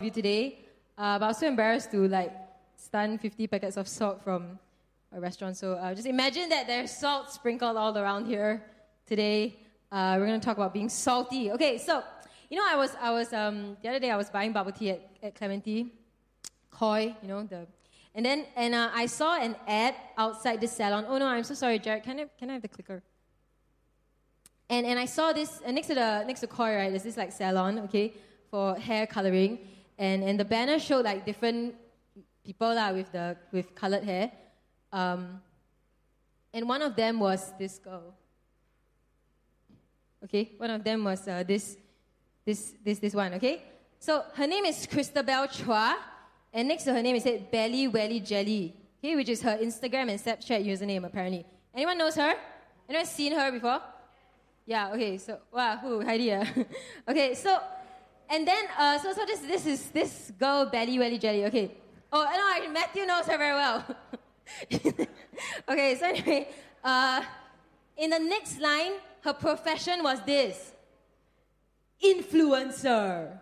[0.00, 0.60] you today,
[0.96, 2.32] uh, but I was so embarrassed to like
[2.76, 4.56] stun 50 packets of salt from
[5.10, 5.56] a restaurant.
[5.56, 8.62] So uh, just imagine that there's salt sprinkled all around here
[9.06, 9.56] today.
[9.90, 11.50] Uh, we're going to talk about being salty.
[11.50, 12.04] Okay, so
[12.48, 14.90] you know, I was I was um, the other day I was buying bubble tea
[14.90, 15.92] at, at Clementi,
[16.70, 17.66] Koi, you know the,
[18.14, 21.06] and then and uh, I saw an ad outside the salon.
[21.08, 22.04] Oh no, I'm so sorry, Jared.
[22.04, 23.02] Can I can I have the clicker?
[24.70, 26.90] And and I saw this uh, next to the next to Koi, right?
[26.90, 28.14] There's this like salon, okay,
[28.48, 29.58] for hair coloring,
[29.98, 31.74] and and the banner showed like different
[32.44, 34.30] people lah with the with colored hair,
[34.92, 35.42] um,
[36.54, 38.14] and one of them was this girl.
[40.24, 41.76] Okay, one of them was uh, this
[42.48, 43.62] this, this, this one, okay?
[44.00, 45.96] So her name is Christabel Chua,
[46.50, 50.08] and next to her name is said Belly Welly Jelly, okay, which is her Instagram
[50.08, 51.44] and Snapchat username apparently.
[51.74, 52.32] Anyone knows her?
[52.88, 53.82] Anyone seen her before?
[54.64, 56.00] Yeah, okay, so, wow, who?
[56.00, 56.32] Heidi,
[57.08, 57.60] okay, so,
[58.30, 61.72] and then, uh, so, so this, this is this girl, Belly Welly Jelly, okay.
[62.12, 63.84] Oh, no, Matthew knows her very well.
[65.68, 66.48] okay, so anyway,
[66.82, 67.22] uh,
[67.96, 70.72] in the next line, her profession was this
[72.02, 73.38] influencer.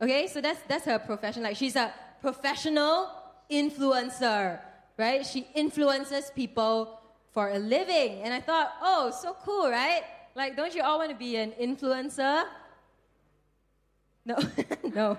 [0.00, 1.42] Okay, so that's that's her profession.
[1.42, 3.08] Like she's a professional
[3.50, 4.60] influencer,
[4.98, 5.24] right?
[5.24, 7.00] She influences people
[7.32, 8.22] for a living.
[8.22, 10.02] And I thought, oh, so cool, right?
[10.34, 12.44] Like, don't you all want to be an influencer?
[14.26, 14.36] No,
[14.94, 15.18] no.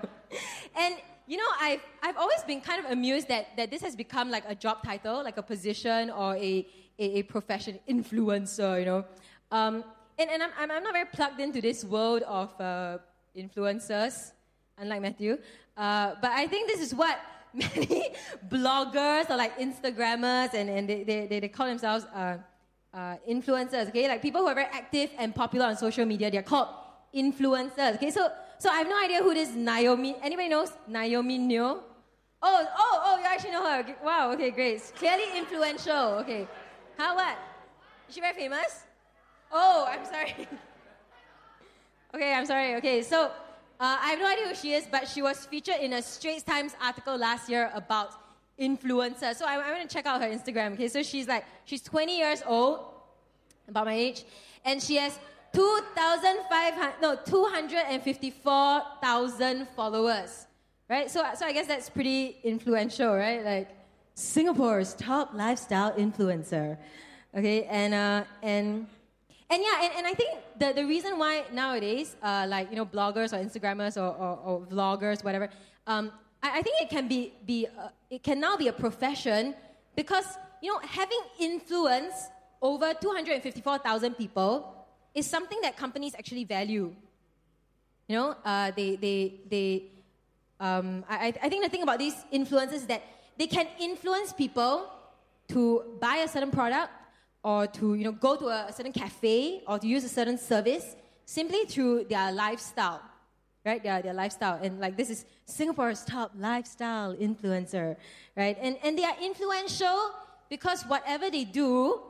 [0.76, 0.94] And
[1.26, 4.44] you know, I've I've always been kind of amused that that this has become like
[4.46, 6.66] a job title, like a position or a
[6.98, 8.78] a, a profession, influencer.
[8.80, 9.04] You know.
[9.50, 9.82] Um,
[10.18, 12.98] and, and I'm, I'm, not very plugged into this world of uh,
[13.36, 14.32] influencers,
[14.76, 15.38] unlike Matthew.
[15.76, 17.18] Uh, but I think this is what
[17.54, 18.10] many
[18.48, 22.36] bloggers or like Instagrammers and, and they, they, they call themselves uh,
[22.92, 24.08] uh, influencers, okay?
[24.08, 26.68] Like people who are very active and popular on social media, they're called
[27.14, 28.10] influencers, okay?
[28.10, 31.82] So, so I have no idea who this Naomi, anybody knows Naomi Neo?
[32.42, 33.84] Oh, oh, oh, you actually know her.
[34.04, 34.80] Wow, okay, great.
[34.96, 36.46] Clearly influential, okay.
[36.96, 37.36] How, what?
[38.08, 38.84] Is she very famous?
[39.50, 40.34] Oh, I'm sorry.
[42.14, 42.76] okay, I'm sorry.
[42.76, 43.30] Okay, so uh,
[44.00, 46.74] I have no idea who she is, but she was featured in a Straits Times
[46.80, 48.10] article last year about
[48.58, 49.36] influencers.
[49.36, 50.72] So I, I went to check out her Instagram.
[50.74, 52.80] Okay, so she's like, she's 20 years old,
[53.68, 54.24] about my age,
[54.64, 55.18] and she has
[55.52, 60.46] 2,500, no, 254,000 followers.
[60.88, 61.10] Right?
[61.10, 63.44] So, so I guess that's pretty influential, right?
[63.44, 63.68] Like
[64.14, 66.78] Singapore's top lifestyle influencer.
[67.34, 68.86] Okay, and, uh, and
[69.50, 72.84] and yeah, and, and I think the, the reason why nowadays, uh, like, you know,
[72.84, 75.48] bloggers or Instagrammers or, or, or vloggers, whatever,
[75.86, 79.54] um, I, I, think it can be, be uh, it can now be a profession
[79.96, 80.26] because,
[80.62, 82.28] you know, having influence
[82.60, 84.77] over 254,000 people
[85.18, 86.94] is something that companies actually value.
[88.08, 89.82] You know, uh, they, they, they,
[90.58, 93.02] um, I, I think the thing about these influencers is that
[93.36, 94.88] they can influence people
[95.48, 96.90] to buy a certain product
[97.42, 100.96] or to you know, go to a, certain cafe or to use a certain service
[101.24, 103.02] simply through their lifestyle,
[103.64, 103.82] right?
[103.82, 104.58] Their, their lifestyle.
[104.62, 107.96] And like this is Singapore's top lifestyle influencer,
[108.36, 108.56] right?
[108.60, 110.14] And, and they are influential
[110.48, 112.00] because whatever they do,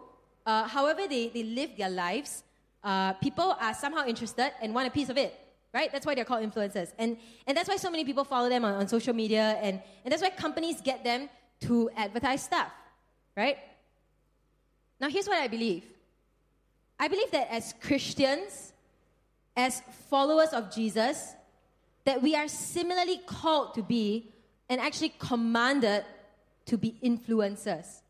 [0.46, 2.42] uh, however they, they live their lives,
[2.84, 5.38] uh, people are somehow interested and want a piece of it,
[5.74, 5.90] right?
[5.92, 6.92] That's why they're called influencers.
[6.98, 7.16] And,
[7.46, 10.22] and that's why so many people follow them on, on social media, and, and that's
[10.22, 11.28] why companies get them
[11.60, 12.70] to advertise stuff,
[13.36, 13.58] right?
[15.00, 15.84] Now, here's what I believe
[16.98, 18.72] I believe that as Christians,
[19.56, 21.34] as followers of Jesus,
[22.04, 24.32] that we are similarly called to be
[24.68, 26.04] and actually commanded
[26.66, 28.00] to be influencers.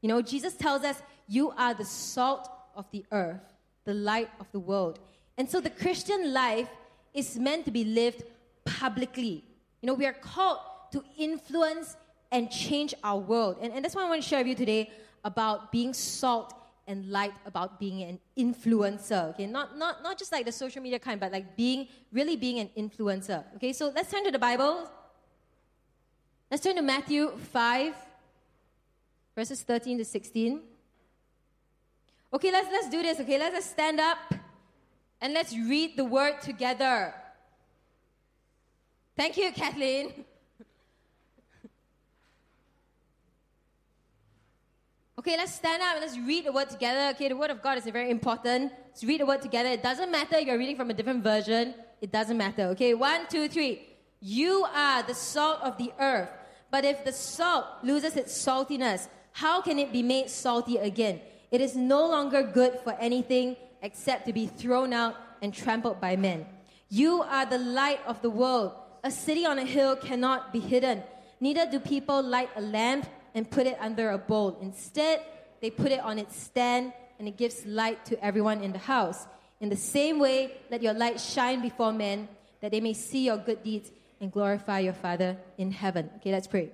[0.00, 3.42] You know, Jesus tells us, You are the salt of the earth,
[3.88, 5.00] the light of the world.
[5.38, 6.68] And so the Christian life
[7.14, 8.22] is meant to be lived
[8.66, 9.42] publicly.
[9.80, 10.58] You know, we are called
[10.92, 11.96] to influence
[12.30, 13.56] and change our world.
[13.62, 14.90] And, and that's what I want to share with you today
[15.24, 16.52] about being salt
[16.86, 19.30] and light about being an influencer.
[19.30, 22.58] Okay, not, not, not just like the social media kind, but like being really being
[22.58, 23.42] an influencer.
[23.56, 24.90] Okay, so let's turn to the Bible.
[26.50, 27.94] Let's turn to Matthew 5,
[29.34, 30.60] verses 13 to 16.
[32.32, 33.20] Okay, let's let's do this.
[33.20, 34.18] Okay, let's just stand up
[35.20, 37.14] and let's read the word together.
[39.16, 40.24] Thank you, Kathleen.
[45.18, 47.10] Okay, let's stand up and let's read the word together.
[47.14, 48.72] Okay, the word of God is very important.
[48.88, 49.70] Let's read the word together.
[49.70, 51.74] It doesn't matter you're reading from a different version.
[52.00, 52.66] It doesn't matter.
[52.68, 53.88] Okay, one, two, three.
[54.20, 56.30] You are the salt of the earth.
[56.70, 61.20] But if the salt loses its saltiness, how can it be made salty again?
[61.50, 66.16] It is no longer good for anything except to be thrown out and trampled by
[66.16, 66.46] men.
[66.88, 68.72] You are the light of the world.
[69.04, 71.02] A city on a hill cannot be hidden.
[71.40, 74.58] Neither do people light a lamp and put it under a bowl.
[74.60, 75.22] Instead,
[75.60, 79.26] they put it on its stand and it gives light to everyone in the house.
[79.60, 82.28] In the same way, let your light shine before men
[82.60, 83.90] that they may see your good deeds
[84.20, 86.10] and glorify your Father in heaven.
[86.16, 86.70] Okay, let's pray.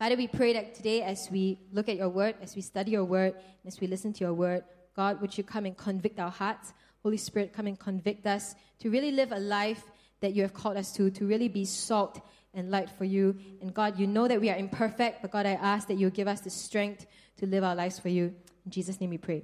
[0.00, 3.04] Father, we pray that today as we look at your word, as we study your
[3.04, 4.64] word, and as we listen to your word,
[4.96, 6.72] God, would you come and convict our hearts?
[7.02, 9.84] Holy Spirit, come and convict us to really live a life
[10.20, 12.18] that you have called us to, to really be salt
[12.54, 13.36] and light for you.
[13.60, 16.28] And God, you know that we are imperfect, but God, I ask that you give
[16.28, 17.04] us the strength
[17.36, 18.34] to live our lives for you.
[18.64, 19.42] In Jesus' name we pray.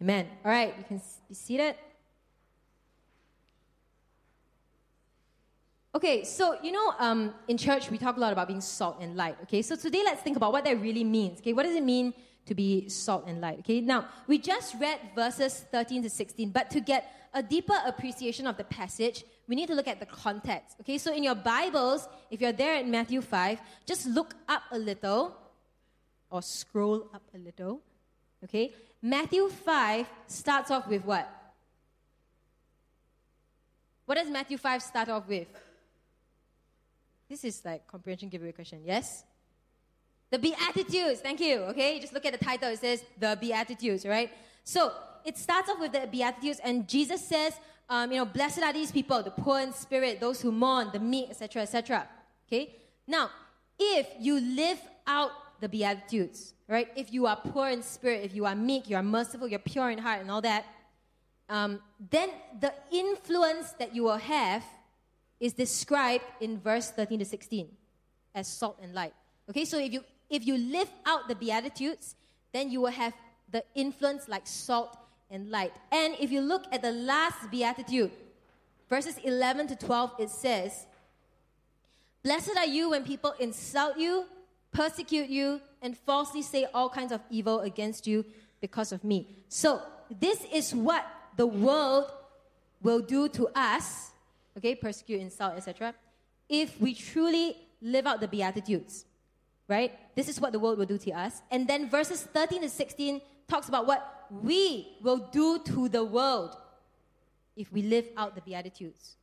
[0.00, 0.26] Amen.
[0.42, 1.74] All right, you can be seated.
[5.98, 9.16] Okay, so you know, um, in church we talk a lot about being salt and
[9.16, 9.36] light.
[9.42, 11.40] Okay, so today let's think about what that really means.
[11.40, 12.14] Okay, what does it mean
[12.46, 13.58] to be salt and light?
[13.58, 18.46] Okay, now we just read verses 13 to 16, but to get a deeper appreciation
[18.46, 20.76] of the passage, we need to look at the context.
[20.82, 24.78] Okay, so in your Bibles, if you're there in Matthew 5, just look up a
[24.78, 25.36] little
[26.30, 27.80] or scroll up a little.
[28.44, 28.72] Okay,
[29.02, 31.28] Matthew 5 starts off with what?
[34.06, 35.48] What does Matthew 5 start off with?
[37.28, 38.80] This is like comprehension giveaway question.
[38.84, 39.24] Yes?
[40.30, 41.20] The Beatitudes.
[41.20, 41.58] Thank you.
[41.70, 42.70] Okay, just look at the title.
[42.70, 44.30] It says the Beatitudes, right?
[44.64, 44.92] So
[45.24, 47.54] it starts off with the Beatitudes, and Jesus says,
[47.88, 51.00] um, you know, blessed are these people, the poor in spirit, those who mourn, the
[51.00, 52.06] meek, etc., etc.
[52.46, 52.74] Okay.
[53.06, 53.30] Now,
[53.78, 56.88] if you live out the Beatitudes, right?
[56.96, 59.90] If you are poor in spirit, if you are meek, you are merciful, you're pure
[59.90, 60.66] in heart, and all that,
[61.48, 62.28] um, then
[62.60, 64.62] the influence that you will have
[65.40, 67.68] is described in verse 13 to 16
[68.34, 69.14] as salt and light.
[69.48, 72.14] Okay, so if you if you live out the beatitudes,
[72.52, 73.14] then you will have
[73.50, 74.96] the influence like salt
[75.30, 75.72] and light.
[75.90, 78.10] And if you look at the last beatitude,
[78.88, 80.86] verses 11 to 12, it says,
[82.22, 84.26] Blessed are you when people insult you,
[84.70, 88.24] persecute you, and falsely say all kinds of evil against you
[88.60, 89.26] because of me.
[89.48, 89.80] So,
[90.20, 91.06] this is what
[91.36, 92.10] the world
[92.82, 94.10] will do to us
[94.58, 95.94] okay, persecute, insult, etc.,
[96.48, 99.04] if we truly live out the Beatitudes,
[99.68, 99.92] right?
[100.14, 101.42] This is what the world will do to us.
[101.50, 106.56] And then verses 13 to 16 talks about what we will do to the world
[107.56, 109.16] if we live out the Beatitudes.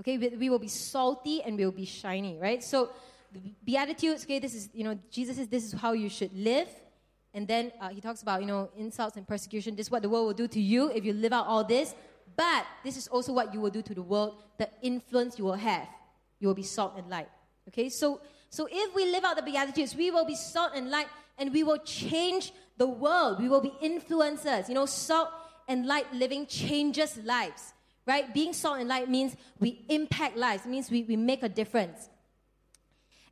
[0.00, 2.62] Okay, we, will be salty and we will be shiny, right?
[2.62, 2.90] So,
[3.32, 6.68] the Beatitudes, okay, this is, you know, Jesus says this is how you should live.
[7.32, 9.74] And then uh, he talks about, you know, insults and persecution.
[9.74, 11.94] This is what the world will do to you if you live out all this.
[12.36, 15.54] But this is also what you will do to the world, the influence you will
[15.54, 15.88] have.
[16.38, 17.28] You will be salt and light.
[17.68, 21.08] Okay, so so if we live out the Beatitudes, we will be salt and light
[21.38, 23.40] and we will change the world.
[23.40, 24.68] We will be influencers.
[24.68, 25.30] You know, salt
[25.68, 27.72] and light living changes lives,
[28.06, 28.32] right?
[28.32, 32.08] Being salt and light means we impact lives, it means we, we make a difference.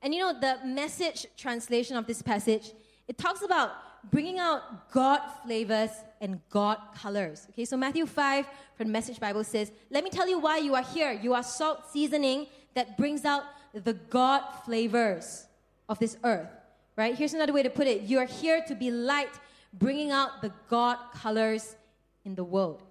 [0.02, 2.72] And you know, the message translation of this passage,
[3.08, 3.70] it talks about
[4.10, 5.90] bringing out God flavors
[6.20, 7.46] and God colors.
[7.50, 8.46] Okay, so Matthew 5
[8.76, 11.12] from Message Bible says, Let me tell you why you are here.
[11.12, 15.46] You are salt seasoning that brings out the God flavors
[15.88, 16.48] of this earth.
[16.96, 17.14] Right?
[17.14, 19.34] Here's another way to put it You are here to be light,
[19.72, 21.76] bringing out the God colors
[22.24, 22.82] in the world.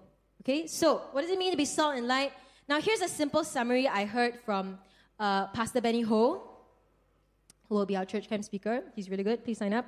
[0.42, 2.32] Okay, so what does it mean to be salt and light?
[2.68, 4.78] Now, here's a simple summary I heard from
[5.18, 6.42] uh, Pastor Benny Ho,
[7.68, 8.82] who will be our church camp speaker.
[8.94, 9.44] He's really good.
[9.44, 9.86] Please sign up.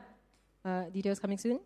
[0.66, 1.61] Uh, details coming soon.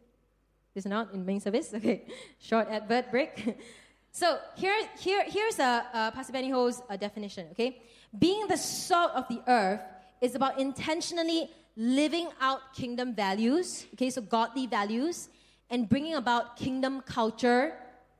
[0.74, 1.72] Listen not in main service.
[1.74, 2.04] Okay,
[2.38, 3.56] short advert break.
[4.12, 7.46] so here, here, here's a, Pastor Benny Ho's uh, definition.
[7.52, 7.80] Okay,
[8.18, 9.80] being the salt of the earth
[10.20, 13.86] is about intentionally living out kingdom values.
[13.94, 15.30] Okay, so godly values
[15.70, 17.72] and bringing about kingdom culture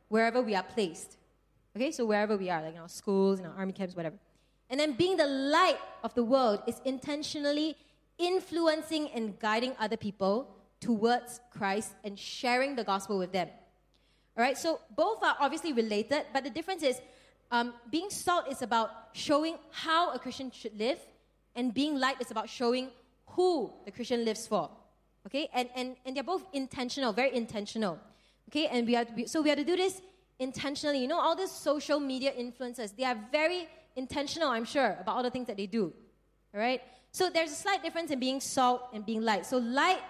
[0.08, 1.18] wherever we are placed.
[1.76, 4.16] Okay, so wherever we are, like in our schools, in our army camps, whatever.
[4.70, 7.76] And then being the light of the world is intentionally
[8.16, 13.48] influencing and guiding other people towards Christ and sharing the gospel with them.
[14.36, 17.00] All right, so both are obviously related, but the difference is
[17.50, 20.98] um, being salt is about showing how a Christian should live,
[21.54, 22.88] and being light is about showing
[23.26, 24.70] who the Christian lives for.
[25.26, 27.98] Okay, and, and, and they're both intentional, very intentional.
[28.48, 30.00] Okay, and we be, so we have to do this
[30.38, 31.00] intentionally.
[31.00, 35.22] You know, all these social media influencers, they are very intentional, I'm sure, about all
[35.22, 35.92] the things that they do.
[36.54, 36.80] All right,
[37.12, 39.44] so there's a slight difference in being salt and being light.
[39.44, 40.00] So light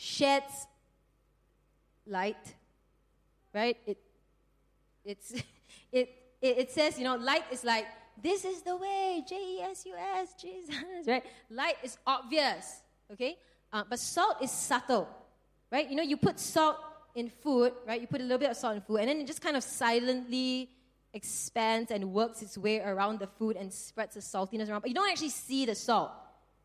[0.00, 0.66] sheds
[2.06, 2.54] light,
[3.52, 3.76] right?
[3.86, 3.98] It,
[5.04, 5.32] it's,
[5.92, 6.08] it,
[6.40, 7.84] it, it says, you know, light is like,
[8.22, 10.74] this is the way, J E S U S, Jesus,
[11.06, 11.22] right?
[11.50, 12.80] Light is obvious,
[13.12, 13.36] okay?
[13.70, 15.06] Uh, but salt is subtle,
[15.70, 15.88] right?
[15.90, 16.78] You know, you put salt
[17.14, 18.00] in food, right?
[18.00, 19.62] You put a little bit of salt in food, and then it just kind of
[19.62, 20.70] silently
[21.12, 24.94] expands and works its way around the food and spreads the saltiness around, but you
[24.94, 26.10] don't actually see the salt,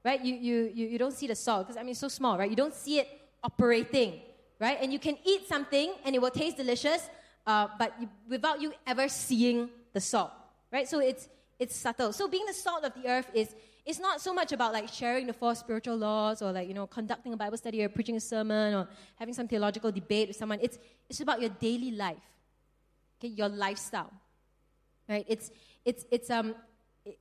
[0.05, 0.23] right?
[0.23, 2.49] You, you, you, you don't see the salt because, I mean, it's so small, right?
[2.49, 4.11] You don't see it operating,
[4.59, 4.77] right?
[4.81, 7.01] And you can eat something and it will taste delicious,
[7.45, 10.31] uh, but you, without you ever seeing the salt,
[10.73, 10.87] right?
[10.87, 12.11] So it's, it's subtle.
[12.11, 15.27] So being the salt of the earth is, it's not so much about like sharing
[15.27, 18.19] the four spiritual laws or like, you know, conducting a Bible study or preaching a
[18.19, 20.59] sermon or having some theological debate with someone.
[20.61, 22.27] It's, it's about your daily life,
[23.19, 24.11] okay, your lifestyle,
[25.07, 25.25] right?
[25.29, 25.51] It's,
[25.85, 26.55] it's, it's, um,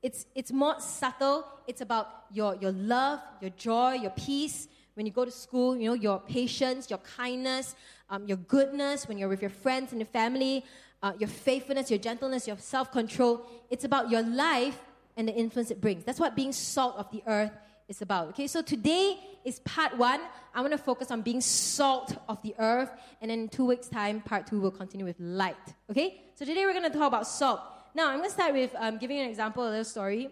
[0.01, 1.45] it's, it's more subtle.
[1.67, 4.67] It's about your, your love, your joy, your peace.
[4.95, 7.75] When you go to school, you know, your patience, your kindness,
[8.09, 10.63] um, your goodness, when you're with your friends and your family,
[11.03, 13.45] uh, your faithfulness, your gentleness, your self control.
[13.69, 14.79] It's about your life
[15.17, 16.03] and the influence it brings.
[16.03, 17.51] That's what being salt of the earth
[17.87, 18.29] is about.
[18.29, 20.21] Okay, so today is part one.
[20.53, 22.89] I want to focus on being salt of the earth,
[23.21, 25.55] and then in two weeks' time, part two will continue with light.
[25.91, 27.61] Okay, so today we're going to talk about salt.
[27.93, 30.29] Now, I'm going to start with um, giving an example, a little story.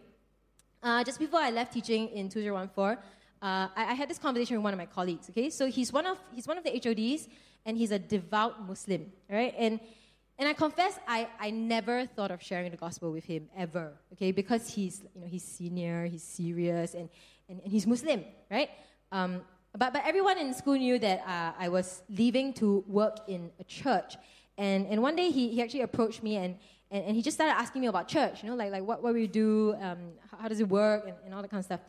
[0.81, 3.01] Uh, just before I left teaching in 2014,
[3.43, 5.29] uh, I, I, had this conversation with one of my colleagues.
[5.29, 7.27] Okay, so he's one of he's one of the HODs,
[7.65, 9.11] and he's a devout Muslim.
[9.29, 9.79] Right, and
[10.39, 14.31] and I confess, I, I never thought of sharing the gospel with him ever, okay?
[14.31, 17.07] Because he's, you know, he's senior, he's serious, and,
[17.47, 18.69] and, and he's Muslim, right?
[19.11, 19.41] Um,
[19.77, 23.63] but, but everyone in school knew that uh, I was leaving to work in a
[23.63, 24.15] church.
[24.57, 26.57] And, and one day he, he actually approached me and,
[26.89, 29.13] and, and he just started asking me about church, you know, like, like what, what
[29.13, 29.99] we do, um,
[30.31, 31.79] how, how, does it work, and, and all that kind of stuff.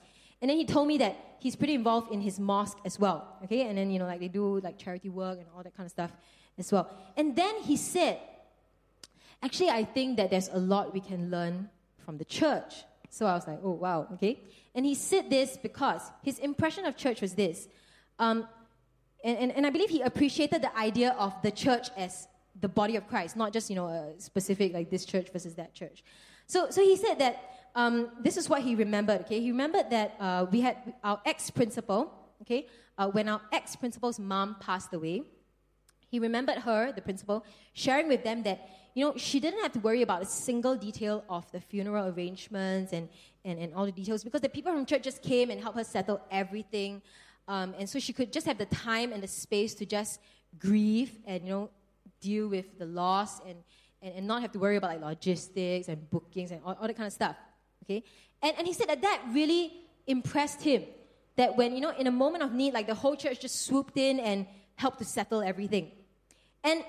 [0.45, 3.67] And then he told me that he's pretty involved in his mosque as well, okay?
[3.67, 5.91] And then, you know, like they do like charity work and all that kind of
[5.91, 6.13] stuff
[6.59, 6.91] as well.
[7.17, 8.21] And then he said,
[9.43, 11.71] actually, I think that there's a lot we can learn
[12.05, 12.85] from the church.
[13.09, 14.39] So I was like, oh, wow, okay.
[14.75, 17.67] And he said this because his impression of church was this.
[18.19, 18.47] Um,
[19.25, 22.29] and, and, and I believe he appreciated the idea of the church as
[22.61, 25.73] the body of Christ, not just, you know, a specific, like this church versus that
[25.73, 26.05] church.
[26.47, 29.41] So, so he said that um, this is what he remembered, okay?
[29.41, 32.13] He remembered that uh, we had our ex principal,
[32.43, 32.67] okay?
[32.97, 35.23] Uh, when our ex principal's mom passed away,
[36.09, 39.81] he remembered her, the principal, sharing with them that you know, she didn't have to
[39.81, 43.09] worry about a single detail of the funeral arrangements and,
[43.45, 45.85] and, and all the details because the people from church just came and helped her
[45.85, 47.03] settle everything.
[47.49, 50.21] Um, and so she could just have the time and the space to just
[50.59, 51.71] grieve and, you know,
[52.21, 53.57] deal with the loss and,
[54.01, 56.97] and, and not have to worry about like logistics and bookings and all, all that
[56.97, 57.35] kind of stuff.
[57.85, 58.03] Okay?
[58.43, 59.73] And, and he said that that really
[60.07, 60.85] impressed him.
[61.37, 63.97] That when, you know, in a moment of need, like the whole church just swooped
[63.97, 65.91] in and helped to settle everything.
[66.63, 66.85] And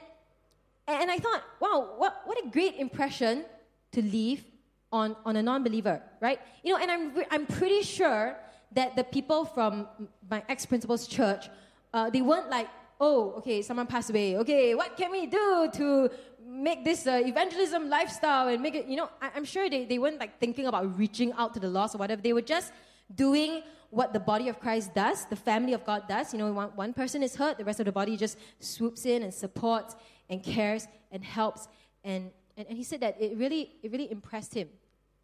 [0.87, 3.45] and I thought, wow, what, what a great impression
[3.93, 4.43] to leave
[4.91, 6.39] on, on a non believer, right?
[6.63, 8.37] You know, and I'm, I'm pretty sure
[8.73, 9.87] that the people from
[10.29, 11.49] my ex principal's church,
[11.93, 12.67] uh, they weren't like,
[12.99, 14.37] oh, okay, someone passed away.
[14.37, 16.09] Okay, what can we do to
[16.55, 19.99] make this uh, evangelism lifestyle and make it, you know, I, am sure they, they
[19.99, 22.21] weren't like thinking about reaching out to the lost or whatever.
[22.21, 22.71] They were just
[23.13, 26.33] doing what the body of Christ does, the family of God does.
[26.33, 29.23] You know, one, one person is hurt, the rest of the body just swoops in
[29.23, 29.95] and supports
[30.29, 31.67] and cares and helps.
[32.03, 34.69] And, and, and he said that it really, it really impressed him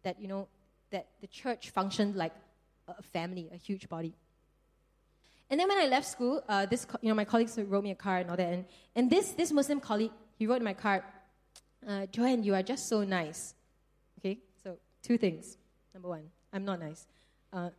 [0.02, 0.48] that, you know,
[0.90, 2.32] that the church functioned like
[2.88, 4.14] a family, a huge body.
[5.50, 7.94] And then when I left school, uh, this, you know, my colleagues wrote me a
[7.94, 8.52] card and all that.
[8.52, 8.64] And,
[8.96, 11.02] and this, this Muslim colleague, he wrote in my card,
[11.86, 13.54] uh, Joanne, you are just so nice.
[14.18, 15.58] Okay, so two things.
[15.92, 17.06] Number one, I'm not nice.
[17.52, 17.70] Uh,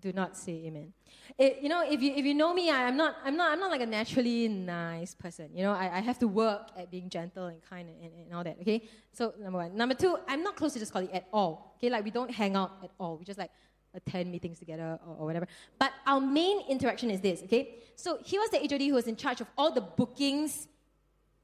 [0.00, 0.92] do not say amen.
[1.36, 3.60] It, you know, if you, if you know me, I, am not, I'm, not, I'm
[3.60, 5.48] not like a naturally nice person.
[5.54, 8.34] You know, I, I have to work at being gentle and kind and, and, and
[8.34, 8.88] all that, okay?
[9.12, 9.76] So, number one.
[9.76, 11.74] Number two, I'm not close to this colleague at all.
[11.78, 13.16] Okay, like we don't hang out at all.
[13.16, 13.50] We just like
[13.94, 15.48] attend meetings together or, or whatever.
[15.78, 17.76] But our main interaction is this, okay?
[17.96, 20.68] So, he was the HOD who was in charge of all the bookings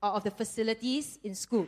[0.00, 1.66] of the facilities in school,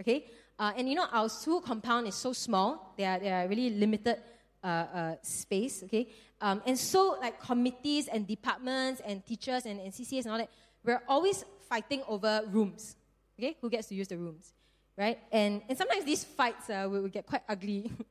[0.00, 0.26] okay?
[0.58, 3.70] Uh, and you know, our school compound is so small, there are, there are really
[3.70, 4.18] limited
[4.62, 6.08] uh, uh, space, okay?
[6.40, 10.50] Um, and so, like committees and departments and teachers and, and CCAs and all that,
[10.84, 12.96] we're always fighting over rooms,
[13.38, 13.56] okay?
[13.60, 14.52] Who gets to use the rooms,
[14.96, 15.18] right?
[15.32, 17.90] And, and sometimes these fights uh, will, will get quite ugly.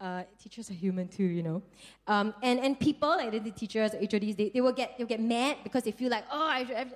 [0.00, 1.62] Uh, teachers are human too, you know.
[2.08, 5.58] Um, and, and people, like the teachers, HODs, they, they will get, they'll get mad
[5.62, 6.86] because they feel like, oh, I, I,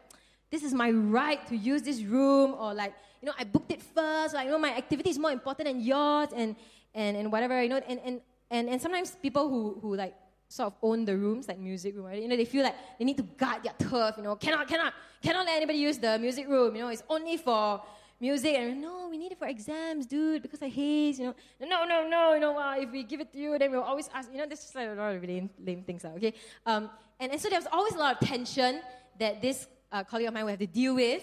[0.51, 3.83] this is my right to use this room, or like, you know, I booked it
[3.83, 6.57] first, like, you know, my activity is more important than yours, and,
[6.95, 7.81] and, and whatever, you know.
[7.89, 10.15] And, and and, and sometimes people who, who like
[10.49, 12.23] sort of own the rooms, like music room, right?
[12.23, 14.95] You know, they feel like they need to guard their turf, you know, cannot, cannot,
[15.23, 17.83] cannot let anybody use the music room, you know, it's only for
[18.19, 18.57] music.
[18.57, 21.35] And no, we need it for exams, dude, because I haze, you know.
[21.61, 24.09] No, no, no, you know, uh, if we give it to you, then we'll always
[24.15, 26.33] ask, you know, this is like a lot of really lame things, okay?
[26.65, 26.89] Um,
[27.21, 28.81] and, and so there was always a lot of tension
[29.19, 31.23] that this uh, colleague of mine would have to deal with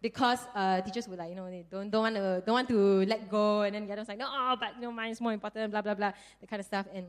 [0.00, 3.06] because uh, teachers would like, you know, they don't, don't, want to, don't want to
[3.06, 3.62] let go.
[3.62, 5.80] And then the other was like, no, oh, but, you know, is more important, blah,
[5.80, 6.86] blah, blah, that kind of stuff.
[6.92, 7.06] And,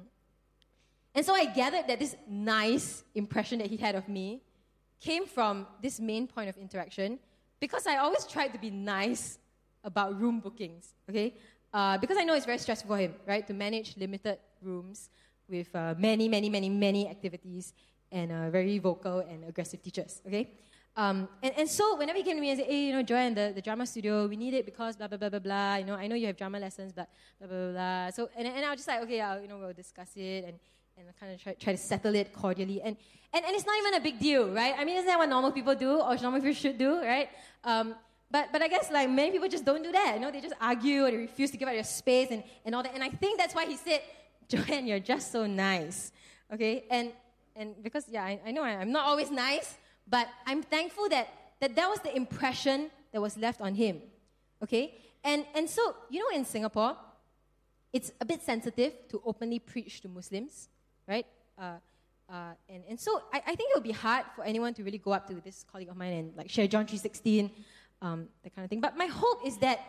[1.13, 4.41] and so I gathered that this nice impression that he had of me
[5.01, 7.19] came from this main point of interaction
[7.59, 9.39] because I always tried to be nice
[9.83, 11.35] about room bookings, okay?
[11.74, 15.09] Uh, because I know it's very stressful for him, right, to manage limited rooms
[15.50, 17.74] with uh, many, many, many, many activities
[18.12, 20.50] and uh, very vocal and aggressive teachers, okay?
[20.97, 23.33] Um, and, and so whenever he came to me and said, hey, you know, Joanne,
[23.33, 25.75] the, the drama studio, we need it because blah, blah, blah, blah, blah.
[25.75, 27.09] You know, I know you have drama lessons, but
[27.39, 28.09] blah, blah, blah, blah.
[28.11, 30.59] So, and, and I was just like, okay, I'll, you know, we'll discuss it and,
[30.97, 32.81] and kind of try, try to settle it cordially.
[32.81, 32.95] And,
[33.33, 34.73] and, and it's not even a big deal, right?
[34.77, 37.29] I mean, isn't that what normal people do or normal people should do, right?
[37.65, 37.95] Um,
[38.31, 40.13] but, but I guess like many people just don't do that.
[40.15, 42.73] You know, they just argue or they refuse to give out their space and, and
[42.73, 42.93] all that.
[42.93, 44.01] And I think that's why he said,
[44.47, 46.11] Joanne, you're just so nice.
[46.53, 46.85] Okay?
[46.89, 47.11] And,
[47.55, 51.27] and because, yeah, I, I know I, I'm not always nice, but I'm thankful that
[51.62, 54.01] that, that was the impression that was left on him.
[54.62, 54.95] Okay?
[55.24, 56.95] And, and so, you know, in Singapore,
[57.91, 60.69] it's a bit sensitive to openly preach to Muslims,
[61.07, 61.25] right?
[61.57, 61.77] Uh,
[62.29, 64.97] uh, and, and so I, I think it would be hard for anyone to really
[64.97, 67.50] go up to this colleague of mine and like share John 3.16,
[68.01, 68.81] um, that kind of thing.
[68.81, 69.79] But my hope is that,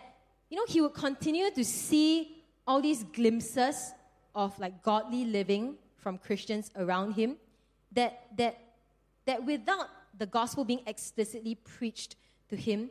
[0.48, 3.92] you know, he would continue to see all these glimpses
[4.34, 7.36] of like godly living from Christians around him
[7.92, 8.58] that, that,
[9.24, 12.16] that without the gospel being explicitly preached
[12.48, 12.90] to him,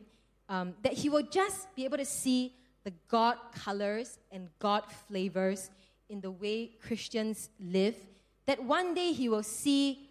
[0.50, 2.53] um, that he will just be able to see
[2.84, 5.72] the God colors and God flavors
[6.10, 7.96] in the way Christians live,
[8.46, 10.10] that one day he will see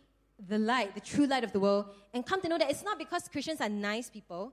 [0.48, 2.98] the light, the true light of the world, and come to know that it's not
[2.98, 4.52] because Christians are nice people,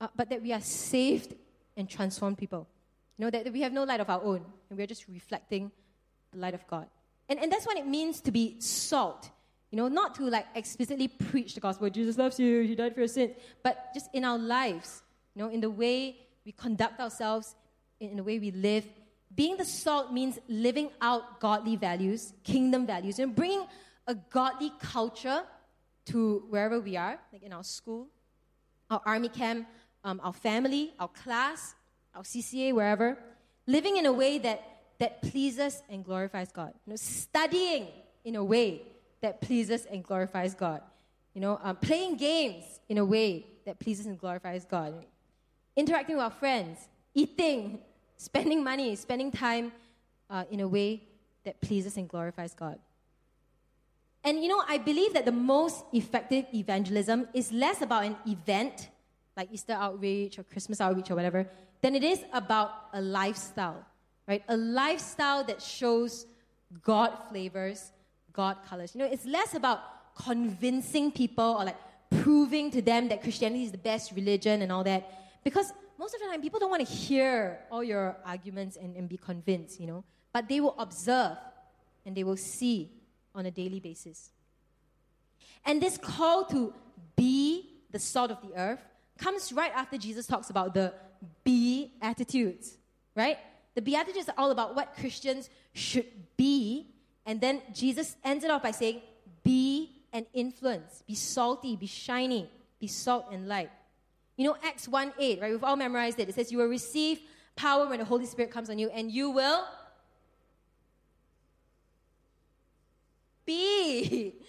[0.00, 1.34] uh, but that we are saved
[1.76, 2.68] and transformed people.
[3.18, 5.72] You know, that, that we have no light of our own, and we're just reflecting
[6.32, 6.86] the light of God.
[7.28, 9.30] And, and that's what it means to be salt.
[9.70, 13.00] You know, not to like explicitly preach the gospel, Jesus loves you, he died for
[13.00, 13.32] your sins,
[13.62, 15.02] but just in our lives,
[15.34, 17.54] you know, in the way we conduct ourselves,
[18.00, 18.86] in the way we live.
[19.34, 23.66] Being the salt means living out godly values, kingdom values, and bringing
[24.06, 25.42] a godly culture
[26.06, 28.06] to wherever we are, like in our school,
[28.88, 29.66] our army camp,
[30.04, 31.74] um, our family, our class,
[32.14, 33.18] our CCA, wherever.
[33.66, 34.62] Living in a way that,
[35.00, 36.72] that pleases and glorifies God.
[36.86, 37.88] You know, studying
[38.24, 38.82] in a way
[39.20, 40.82] that pleases and glorifies God.
[41.34, 45.04] You know, um, playing games in a way that pleases and glorifies God.
[45.74, 47.80] Interacting with our friends, eating,
[48.16, 49.72] spending money, spending time
[50.30, 51.02] uh, in a way
[51.44, 52.78] that pleases and glorifies God.
[54.24, 58.88] And you know, I believe that the most effective evangelism is less about an event
[59.36, 61.46] like Easter outreach or Christmas outreach or whatever
[61.80, 63.84] than it is about a lifestyle,
[64.26, 64.42] right?
[64.48, 66.26] A lifestyle that shows
[66.82, 67.92] God flavors
[68.36, 68.94] God colors.
[68.94, 69.80] You know, it's less about
[70.14, 71.76] convincing people or like
[72.22, 75.02] proving to them that Christianity is the best religion and all that.
[75.42, 79.08] Because most of the time, people don't want to hear all your arguments and, and
[79.08, 80.04] be convinced, you know.
[80.32, 81.38] But they will observe
[82.04, 82.90] and they will see
[83.34, 84.30] on a daily basis.
[85.64, 86.72] And this call to
[87.16, 88.80] be the salt of the earth
[89.18, 90.92] comes right after Jesus talks about the
[91.42, 92.76] be attitudes,
[93.14, 93.38] right?
[93.74, 96.86] The Beatitudes are all about what Christians should be
[97.26, 99.02] and then Jesus ends it off by saying,
[99.42, 102.48] Be an influence, be salty, be shiny,
[102.80, 103.70] be salt and light.
[104.36, 105.50] You know, Acts 1 8, right?
[105.50, 106.28] We've all memorized it.
[106.28, 107.20] It says, You will receive
[107.56, 109.64] power when the Holy Spirit comes on you, and you will
[113.44, 114.34] be.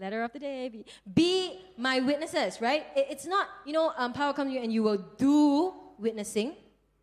[0.00, 0.68] Letter of the day.
[0.68, 2.86] Be, be my witnesses, right?
[2.96, 6.54] It, it's not, you know, um, power comes to you and you will do witnessing,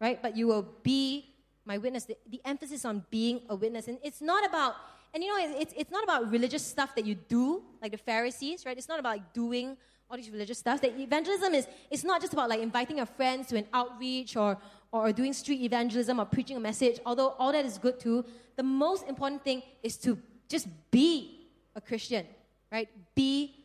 [0.02, 0.20] right?
[0.20, 2.06] But you will be my witness.
[2.06, 3.88] The, the emphasis on being a witness.
[3.88, 4.76] And it's not about
[5.18, 8.68] and you know, it's, it's not about religious stuff that you do, like the Pharisees,
[8.68, 8.78] right?
[8.78, 9.76] It's not about like doing
[10.08, 10.80] all these religious stuff.
[10.82, 14.60] That evangelism is it's not just about like inviting your friends to an outreach or,
[14.92, 18.24] or doing street evangelism or preaching a message, although all that is good too.
[18.58, 22.28] The most important thing is to just be a Christian,
[22.72, 22.88] right?
[23.16, 23.56] Be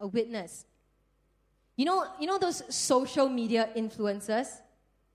[0.00, 0.66] a witness.
[1.74, 4.48] You know, you know those social media influencers,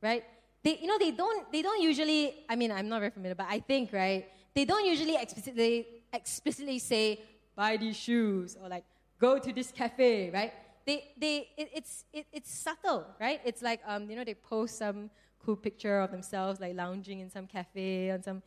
[0.01, 0.23] right?
[0.63, 3.45] They, you know, they don't, they don't usually, I mean, I'm not very familiar, but
[3.47, 7.19] I think, right, they don't usually explicitly, explicitly say,
[7.55, 8.83] buy these shoes or like,
[9.19, 10.53] go to this cafe, right?
[10.85, 13.39] They, they, it, it's, it, it's subtle, right?
[13.45, 15.09] It's like, um, you know, they post some
[15.43, 18.41] cool picture of themselves like lounging in some cafe on some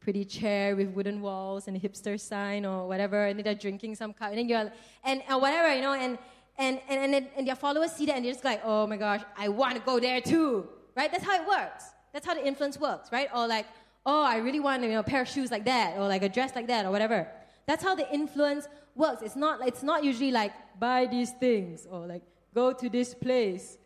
[0.00, 4.12] pretty chair with wooden walls and a hipster sign or whatever, and they're drinking some
[4.12, 4.72] cup, and then you're,
[5.04, 6.18] and, and whatever, you know, and,
[6.58, 9.22] and, and, and, and their followers see that and they're just like, oh my gosh,
[9.38, 11.10] I want to go there too, right?
[11.10, 11.84] That's how it works.
[12.12, 13.28] That's how the influence works, right?
[13.34, 13.66] Or like,
[14.04, 16.28] oh, I really want you know, a pair of shoes like that, or like a
[16.28, 17.28] dress like that, or whatever.
[17.66, 19.22] That's how the influence works.
[19.22, 22.22] It's not, it's not usually like, buy these things, or like,
[22.54, 23.78] go to this place,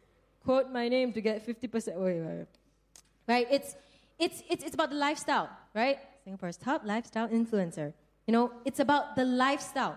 [0.44, 1.96] quote my name to get 50%.
[1.96, 2.46] Wait, wait.
[3.28, 3.46] Right?
[3.50, 3.74] It's,
[4.18, 5.98] it's, it's, it's about the lifestyle, right?
[6.24, 7.92] Singapore's top lifestyle influencer.
[8.26, 9.96] You know, it's about the lifestyle.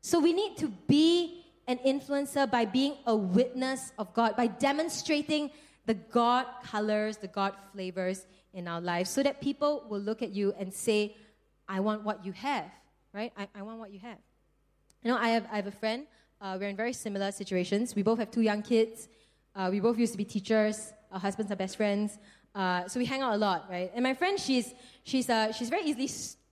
[0.00, 5.50] So we need to be an influencer by being a witness of God, by demonstrating
[5.86, 10.30] the God colors, the God flavors in our lives, so that people will look at
[10.30, 11.16] you and say,
[11.68, 12.70] I want what you have,
[13.12, 13.32] right?
[13.36, 14.18] I, I want what you have.
[15.02, 16.06] You know, I have, I have a friend,
[16.40, 17.94] uh, we're in very similar situations.
[17.94, 19.08] We both have two young kids,
[19.54, 22.18] uh, we both used to be teachers, our husbands are best friends.
[22.54, 23.90] Uh, so we hang out a lot, right?
[23.94, 26.08] And my friend, she's, she's, uh, she's very easily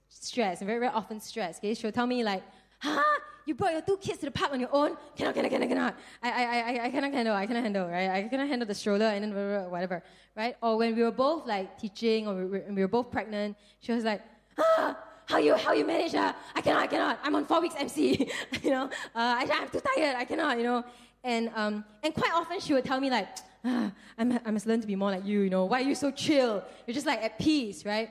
[0.09, 1.61] stressed and very, very often stressed.
[1.61, 1.75] Okay?
[1.75, 2.43] She'll tell me, like,
[2.81, 3.03] huh?
[3.45, 4.97] You brought your two kids to the park on your own?
[5.17, 5.97] Cannot, cannot, cannot, cannot.
[6.23, 8.09] I, I, I, I cannot handle, I cannot handle, right?
[8.11, 10.03] I cannot handle the stroller and then whatever,
[10.37, 10.57] right?
[10.63, 13.93] Or when we were both like teaching or we were, we were both pregnant, she
[13.93, 14.23] was like,
[14.59, 16.37] ah, how you how you manage that?
[16.55, 17.19] I cannot, I cannot.
[17.23, 18.31] I'm on four weeks MC.
[18.63, 20.17] you know, uh, I, I'm too tired.
[20.17, 20.59] I cannot.
[20.59, 20.85] You know,
[21.25, 23.29] and um, and quite often she would tell me like,
[23.65, 25.41] ah, I must learn to be more like you.
[25.41, 26.63] You know, why are you so chill?
[26.87, 28.11] You're just like at peace, right?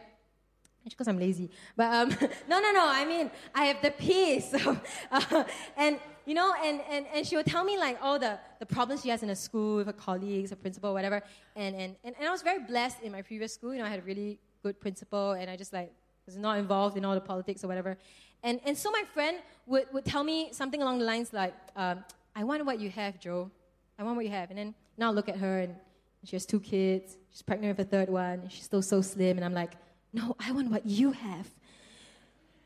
[0.85, 1.49] It's because I'm lazy.
[1.75, 2.09] But um,
[2.49, 2.85] no, no, no.
[2.87, 4.53] I mean, I have the peace.
[5.11, 5.43] uh,
[5.77, 9.03] and, you know, and, and, and she would tell me like all the, the problems
[9.03, 11.21] she has in her school with her colleagues, her principal, whatever.
[11.55, 13.73] And, and, and, and I was very blessed in my previous school.
[13.73, 15.91] You know, I had a really good principal and I just like
[16.25, 17.97] was not involved in all the politics or whatever.
[18.43, 22.03] And, and so my friend would, would tell me something along the lines like, um,
[22.35, 23.51] I want what you have, Joe.
[23.99, 24.49] I want what you have.
[24.49, 25.75] And then now I look at her and
[26.23, 27.17] she has two kids.
[27.29, 28.47] She's pregnant with a third one.
[28.49, 29.37] She's still so slim.
[29.37, 29.73] And I'm like,
[30.13, 31.47] no, I want what you have.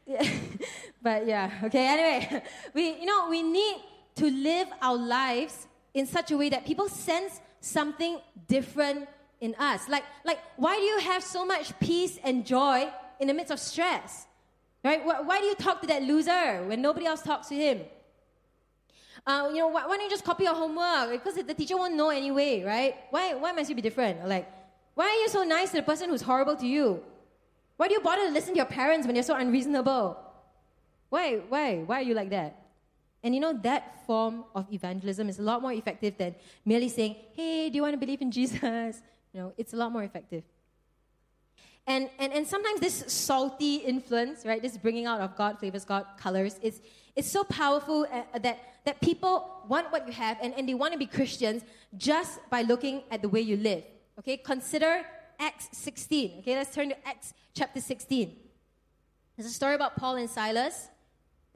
[0.05, 0.27] Yeah.
[1.01, 3.77] but yeah, okay, anyway, we, you know, we need
[4.15, 9.08] to live our lives in such a way that people sense something different
[9.41, 9.89] in us.
[9.89, 13.60] Like, like why do you have so much peace and joy in the midst of
[13.60, 14.27] stress?
[14.84, 15.03] Right?
[15.03, 17.81] Why, do you talk to that loser when nobody else talks to him?
[19.25, 21.10] Uh, you know, why, why, don't you just copy your homework?
[21.10, 22.95] Because the teacher won't know anyway, right?
[23.10, 24.27] Why, why must you be different?
[24.27, 24.47] Like,
[24.93, 27.01] why are you so nice to the person who's horrible to you?
[27.78, 30.18] Why do you bother to listen to your parents when you're so unreasonable?
[31.10, 32.66] Why, why, why are you like that?
[33.24, 37.16] And you know, that form of evangelism is a lot more effective than merely saying,
[37.34, 39.02] hey, do you want to believe in Jesus?
[39.34, 40.44] You know, it's a lot more effective.
[41.86, 46.06] And, and, and sometimes this salty influence, right, this bringing out of God flavors, God
[46.18, 46.80] colors, is,
[47.18, 50.94] it's so powerful uh, that, that people want what you have and, and they want
[50.94, 51.64] to be Christians
[51.98, 53.84] just by looking at the way you live.
[54.20, 55.06] Okay, consider
[55.39, 56.39] Acts 16.
[56.39, 58.36] Okay, let's turn to Acts chapter 16.
[59.38, 60.88] There's a story about Paul and Silas.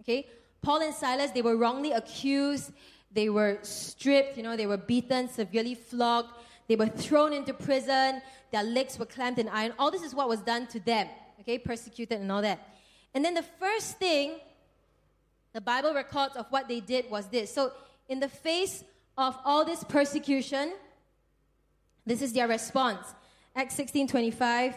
[0.01, 0.27] Okay,
[0.61, 2.71] Paul and Silas, they were wrongly accused.
[3.11, 6.29] They were stripped, you know, they were beaten, severely flogged.
[6.67, 8.21] They were thrown into prison.
[8.51, 9.73] Their legs were clamped in iron.
[9.79, 11.07] All this is what was done to them.
[11.41, 12.59] Okay, persecuted and all that.
[13.13, 14.39] And then the first thing
[15.53, 17.53] the Bible records of what they did was this.
[17.53, 17.71] So,
[18.07, 18.83] in the face
[19.17, 20.73] of all this persecution,
[22.05, 23.05] this is their response.
[23.55, 24.75] Acts 16 25.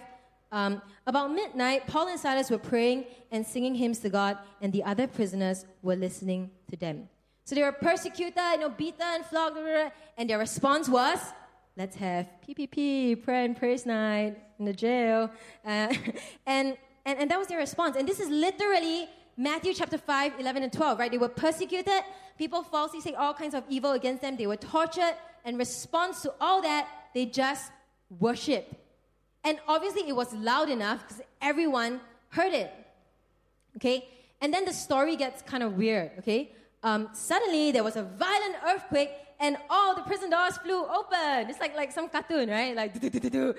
[0.50, 4.84] Um, about midnight, Paul and Silas were praying and singing hymns to God, and the
[4.84, 7.08] other prisoners were listening to them.
[7.44, 9.58] So they were persecuted, you know, beaten, flogged,
[10.16, 11.18] and their response was,
[11.76, 15.30] let's have PPP, prayer and praise night in the jail.
[15.64, 15.92] Uh,
[16.46, 17.96] and, and, and that was their response.
[17.96, 21.10] And this is literally Matthew chapter 5, 11 and 12, right?
[21.10, 22.02] They were persecuted.
[22.38, 24.36] People falsely say all kinds of evil against them.
[24.36, 25.14] They were tortured.
[25.44, 27.72] In response to all that, they just
[28.18, 28.76] worship.
[29.44, 32.72] And obviously, it was loud enough because everyone heard it.
[33.76, 34.08] Okay?
[34.40, 36.12] And then the story gets kind of weird.
[36.18, 36.52] Okay?
[36.82, 41.50] Um, suddenly, there was a violent earthquake and all the prison doors flew open.
[41.50, 42.76] It's like, like some cartoon, right?
[42.76, 43.54] Like, do-do-do-do-do,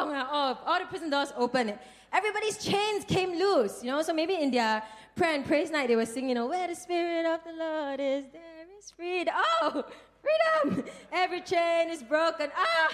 [0.00, 1.74] all, all the prison doors open.
[2.12, 4.00] Everybody's chains came loose, you know?
[4.02, 4.82] So maybe in their
[5.14, 8.00] prayer and praise night, they were singing, you know, where the Spirit of the Lord
[8.00, 9.34] is, there is freedom.
[9.62, 9.84] Oh,
[10.24, 10.84] freedom!
[11.12, 12.50] Every chain is broken.
[12.56, 12.88] Ah,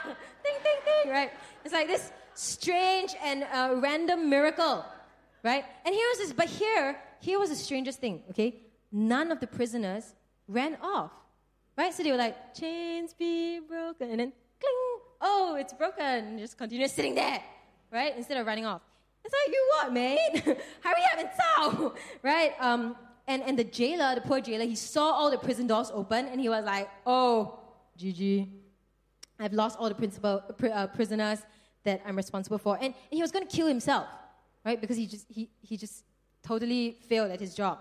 [0.44, 1.30] ding, ding, ding, right?
[1.64, 4.84] It's like this strange and uh, random miracle,
[5.42, 5.64] right?
[5.84, 8.54] And here was this, but here, here was the strangest thing, okay?
[8.92, 10.14] None of the prisoners
[10.48, 11.12] ran off,
[11.76, 11.92] right?
[11.94, 14.74] So they were like, chains be broken, and then cling,
[15.20, 17.42] oh, it's broken, and just continue sitting there,
[17.92, 18.16] right?
[18.16, 18.82] Instead of running off.
[19.24, 20.42] It's like, you what, mate?
[20.82, 22.54] Hurry up and solve, right?
[22.58, 22.96] Um,
[23.30, 26.40] and, and the jailer, the poor jailer, he saw all the prison doors open and
[26.40, 27.60] he was like, oh,
[27.96, 28.48] GG.
[29.38, 31.38] I've lost all the principal, uh, prisoners
[31.84, 32.74] that I'm responsible for.
[32.74, 34.08] And, and he was going to kill himself,
[34.64, 34.80] right?
[34.80, 36.02] Because he just, he, he just
[36.42, 37.78] totally failed at his job.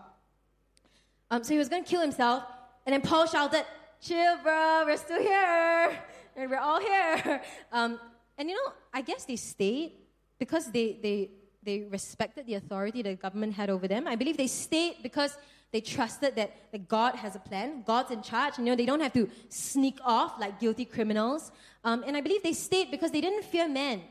[1.31, 2.43] Um, so he was going to kill himself.
[2.85, 3.65] And then Paul shouted,
[3.99, 5.99] chill, bro, we're still here.
[6.35, 7.41] And we're all here.
[7.71, 7.99] Um,
[8.37, 9.93] and you know, I guess they stayed
[10.37, 11.31] because they, they,
[11.63, 14.07] they respected the authority the government had over them.
[14.07, 15.37] I believe they stayed because
[15.71, 18.57] they trusted that, that God has a plan, God's in charge.
[18.57, 21.51] You know, they don't have to sneak off like guilty criminals.
[21.83, 24.01] Um, and I believe they stayed because they didn't fear men,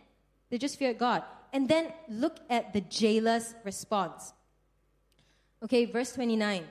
[0.51, 1.23] they just feared God.
[1.53, 4.35] And then look at the jailer's response.
[5.63, 6.65] Okay, verse 29.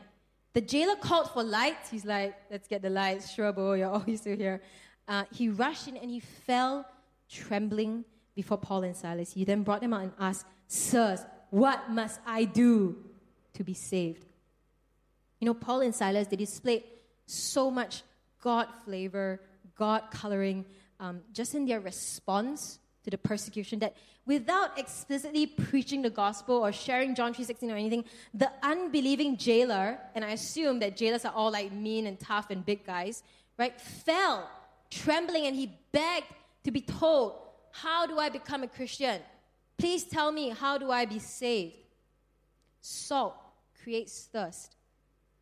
[0.53, 1.89] The jailer called for lights.
[1.89, 3.31] He's like, let's get the lights.
[3.31, 4.61] Sure, bro, you're always still here.
[5.07, 6.85] Uh, he rushed in and he fell
[7.29, 9.33] trembling before Paul and Silas.
[9.33, 12.97] He then brought them out and asked, Sirs, what must I do
[13.53, 14.25] to be saved?
[15.39, 16.83] You know, Paul and Silas, they displayed
[17.25, 18.03] so much
[18.41, 19.41] God flavor,
[19.77, 20.65] God coloring,
[20.99, 26.71] um, just in their response to the persecution that without explicitly preaching the gospel or
[26.71, 28.03] sharing John 3.16 or anything,
[28.33, 32.65] the unbelieving jailer, and I assume that jailers are all like mean and tough and
[32.65, 33.23] big guys,
[33.57, 34.49] right, fell
[34.89, 36.27] trembling and he begged
[36.63, 37.35] to be told,
[37.71, 39.21] How do I become a Christian?
[39.77, 41.75] Please tell me, how do I be saved?
[42.81, 43.35] Salt
[43.83, 44.75] creates thirst.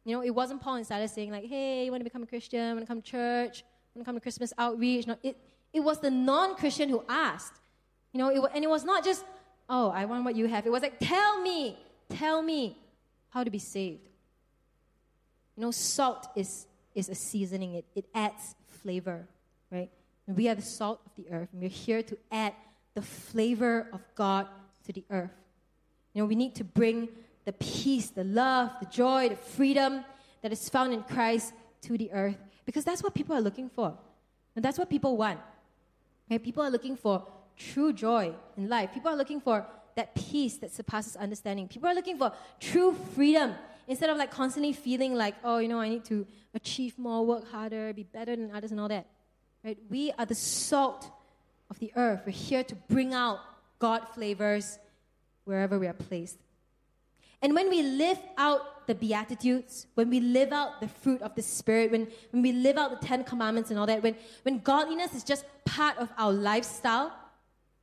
[0.03, 2.27] You know, it wasn't Paul and Silas saying, like, hey, you want to become a
[2.27, 2.75] Christian?
[2.75, 3.63] Want to come to church?
[3.95, 5.07] Want to come to Christmas outreach?
[5.07, 5.37] No, it,
[5.73, 7.53] it was the non Christian who asked.
[8.11, 9.25] You know, it, and it was not just,
[9.69, 10.65] oh, I want what you have.
[10.65, 11.77] It was like, tell me,
[12.09, 12.77] tell me
[13.29, 14.07] how to be saved.
[15.55, 19.27] You know, salt is, is a seasoning, it, it adds flavor,
[19.71, 19.89] right?
[20.27, 22.53] We are the salt of the earth, and we're here to add
[22.95, 24.47] the flavor of God
[24.85, 25.31] to the earth.
[26.13, 27.09] You know, we need to bring
[27.43, 30.03] the peace, the love, the joy, the freedom
[30.41, 33.93] that is found in Christ to the earth because that's what people are looking for.
[34.55, 35.39] And that's what people want.
[36.27, 36.39] Okay?
[36.39, 37.25] People are looking for
[37.57, 38.93] true joy in life.
[38.93, 41.67] People are looking for that peace that surpasses understanding.
[41.67, 43.53] People are looking for true freedom
[43.87, 47.49] instead of like constantly feeling like, oh, you know, I need to achieve more, work
[47.51, 49.05] harder, be better than others and all that.
[49.63, 49.77] Right?
[49.89, 51.09] We are the salt
[51.75, 52.21] of the earth.
[52.25, 53.39] We're here to bring out
[53.79, 54.79] God flavors
[55.43, 56.37] wherever we are placed.
[57.41, 61.41] And when we live out the Beatitudes, when we live out the fruit of the
[61.41, 65.13] Spirit, when, when we live out the Ten Commandments and all that, when, when godliness
[65.13, 67.11] is just part of our lifestyle,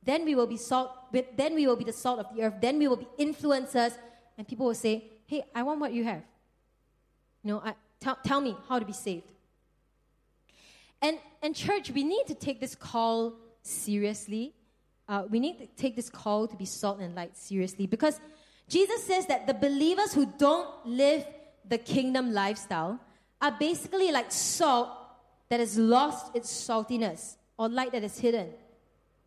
[0.03, 0.91] then we will be salt,
[1.37, 3.97] then we will be the salt of the earth, then we will be influencers,
[4.37, 6.23] and people will say, Hey, I want what you have.
[7.43, 9.31] You know, I, tell, tell me how to be saved.
[11.01, 14.53] And, and church, we need to take this call seriously.
[15.07, 18.19] Uh, we need to take this call to be salt and light seriously because
[18.69, 21.25] Jesus says that the believers who don't live
[21.67, 22.99] the kingdom lifestyle
[23.41, 24.89] are basically like salt
[25.49, 28.49] that has lost its saltiness or light that is hidden,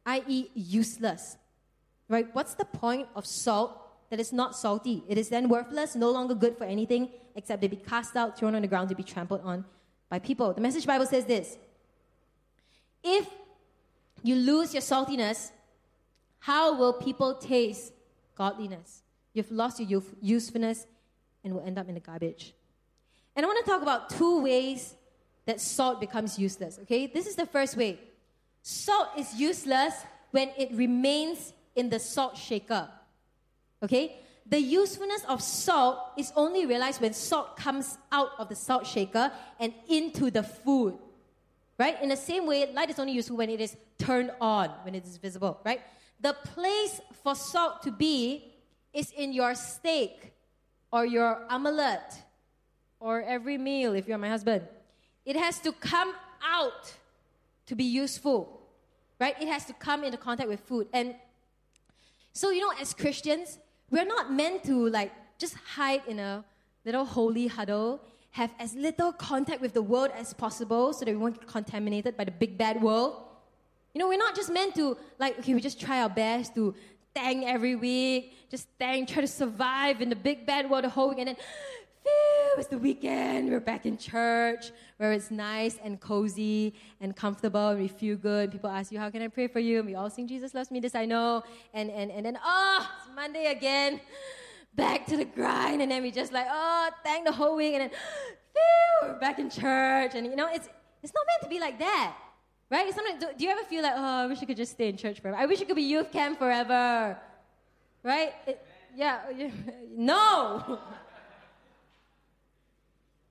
[0.07, 1.37] i.e., useless.
[2.09, 2.29] Right?
[2.35, 5.03] What's the point of salt that is not salty?
[5.09, 8.55] It is then worthless, no longer good for anything except to be cast out, thrown
[8.55, 9.65] on the ground, to be trampled on
[10.09, 10.53] by people.
[10.53, 11.59] The Message Bible says this
[13.03, 13.29] If
[14.23, 15.51] you lose your saltiness,
[16.41, 17.93] how will people taste
[18.35, 19.03] godliness?
[19.33, 20.87] You've lost your usefulness
[21.45, 22.55] and will end up in the garbage.
[23.35, 24.95] And I want to talk about two ways
[25.45, 27.07] that salt becomes useless, okay?
[27.07, 28.01] This is the first way.
[28.63, 29.95] Salt is useless
[30.31, 32.89] when it remains in the salt shaker,
[33.83, 34.19] okay?
[34.49, 39.31] The usefulness of salt is only realized when salt comes out of the salt shaker
[39.61, 40.99] and into the food,
[41.79, 42.01] right?
[42.03, 45.05] In the same way, light is only useful when it is turned on, when it
[45.05, 45.81] is visible, right?
[46.21, 48.53] The place for salt to be
[48.93, 50.33] is in your steak
[50.91, 52.17] or your omelette
[53.01, 54.63] or every meal if you're my husband.
[55.25, 56.95] It has to come out
[57.67, 58.63] to be useful,
[59.21, 59.35] right?
[59.41, 60.89] It has to come into contact with food.
[60.93, 61.15] And
[62.33, 63.59] so, you know, as Christians,
[63.91, 66.45] we're not meant to like just hide in a
[66.85, 71.17] little holy huddle, have as little contact with the world as possible so that we
[71.17, 73.23] won't get contaminated by the big bad world.
[73.95, 76.75] You know, we're not just meant to like, okay, we just try our best to
[77.15, 81.09] thank every week, just thank, try to survive in the big bad world the whole
[81.09, 81.37] week, and then
[82.03, 87.69] phew, it's the weekend, we're back in church where it's nice and cozy and comfortable,
[87.69, 88.53] and we feel good.
[88.53, 89.79] People ask you, How can I pray for you?
[89.79, 91.43] And we all sing, Jesus loves me, this I know.
[91.73, 94.01] And, and, and then, oh, it's Monday again,
[94.77, 97.83] back to the grind, and then we just like, oh, thank the whole week, and
[97.83, 97.91] then
[98.53, 100.15] phew, we're back in church.
[100.15, 100.69] And you know, it's,
[101.03, 102.17] it's not meant to be like that.
[102.71, 102.93] Right?
[102.95, 104.97] Sometimes, do, do you ever feel like, oh, I wish I could just stay in
[104.97, 105.37] church forever?
[105.37, 107.17] I wish it could be youth camp forever.
[108.03, 108.35] Right?
[108.47, 109.21] It, yeah.
[109.97, 110.79] no!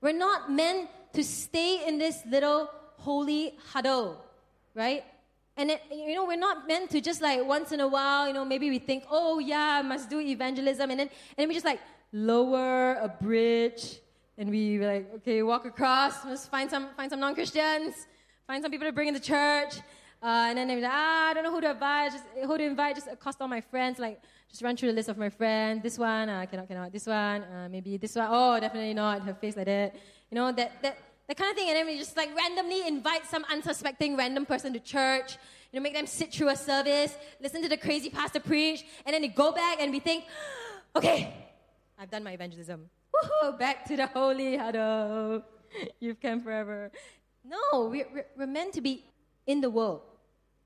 [0.00, 4.22] We're not meant to stay in this little holy huddle,
[4.74, 5.04] right?
[5.56, 8.34] And it, you know, we're not meant to just like once in a while, you
[8.34, 11.54] know, maybe we think, oh yeah, I must do evangelism, and then and then we
[11.54, 11.80] just like
[12.12, 14.00] lower a bridge,
[14.38, 18.06] and we like, okay, walk across, let's find some find some non-Christians,
[18.46, 19.74] find some people to bring in the church.
[20.22, 22.64] Uh, and then they're like, ah, I don't know who to invite, just who to
[22.64, 25.82] invite, just accost all my friends, like, just run through the list of my friends.
[25.82, 26.90] This one, uh, cannot, cannot.
[26.90, 28.26] This one, uh, maybe this one.
[28.30, 29.22] Oh, definitely not.
[29.22, 29.94] Her face like that.
[30.30, 31.68] You know, that, that, that kind of thing.
[31.68, 35.36] And then we just like randomly invite some unsuspecting random person to church.
[35.72, 39.12] You know, make them sit through a service, listen to the crazy pastor preach, and
[39.12, 40.24] then they go back and we think,
[40.96, 41.34] okay,
[41.98, 42.88] I've done my evangelism.
[43.14, 45.42] Woohoo, back to the holy huddle.
[46.00, 46.90] You've come forever.
[47.44, 49.04] No, we're, we're, meant to be
[49.46, 50.02] in the world.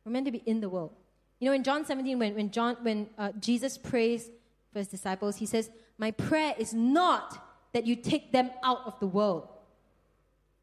[0.04, 0.92] We're meant to be in the world.
[1.38, 4.30] You know, in John 17, when, when, John, when uh, Jesus prays
[4.72, 8.98] for his disciples, he says, My prayer is not that you take them out of
[8.98, 9.48] the world,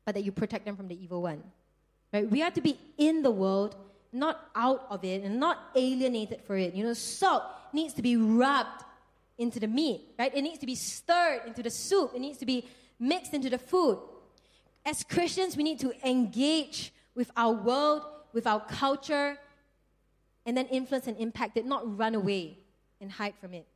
[0.08, 1.44] but that you protect them from the evil one.
[2.14, 2.32] Right?
[2.32, 3.76] We are to be in the world,
[4.14, 6.74] not out of it, and not alienated for it.
[6.74, 7.44] You know, salt
[7.74, 8.86] needs to be rubbed
[9.38, 10.34] into the meat, right?
[10.34, 12.14] It needs to be stirred into the soup.
[12.16, 12.66] It needs to be
[12.98, 14.00] mixed into the food.
[14.86, 19.38] As Christians, we need to engage with our world, with our culture,
[20.46, 22.60] and then influence and impact it, not run away
[23.02, 23.68] and hide from it.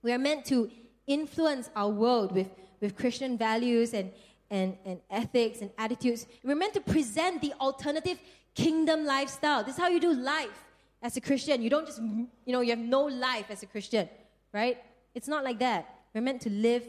[0.00, 0.70] We are meant to
[1.06, 2.48] influence our world with,
[2.80, 4.12] with Christian values and,
[4.52, 6.26] and, and ethics and attitudes.
[6.44, 8.18] We're meant to present the alternative
[8.54, 9.64] kingdom lifestyle.
[9.64, 10.64] This is how you do life
[11.02, 11.60] as a Christian.
[11.60, 14.08] You don't just, you know, you have no life as a Christian,
[14.52, 14.78] right?
[15.12, 15.92] It's not like that.
[16.14, 16.86] We're meant to live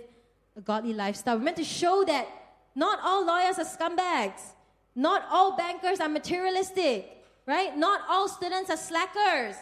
[0.55, 1.37] a godly lifestyle.
[1.37, 2.27] We're meant to show that
[2.75, 4.41] not all lawyers are scumbags.
[4.95, 7.75] Not all bankers are materialistic right?
[7.77, 9.55] Not all students are slackers.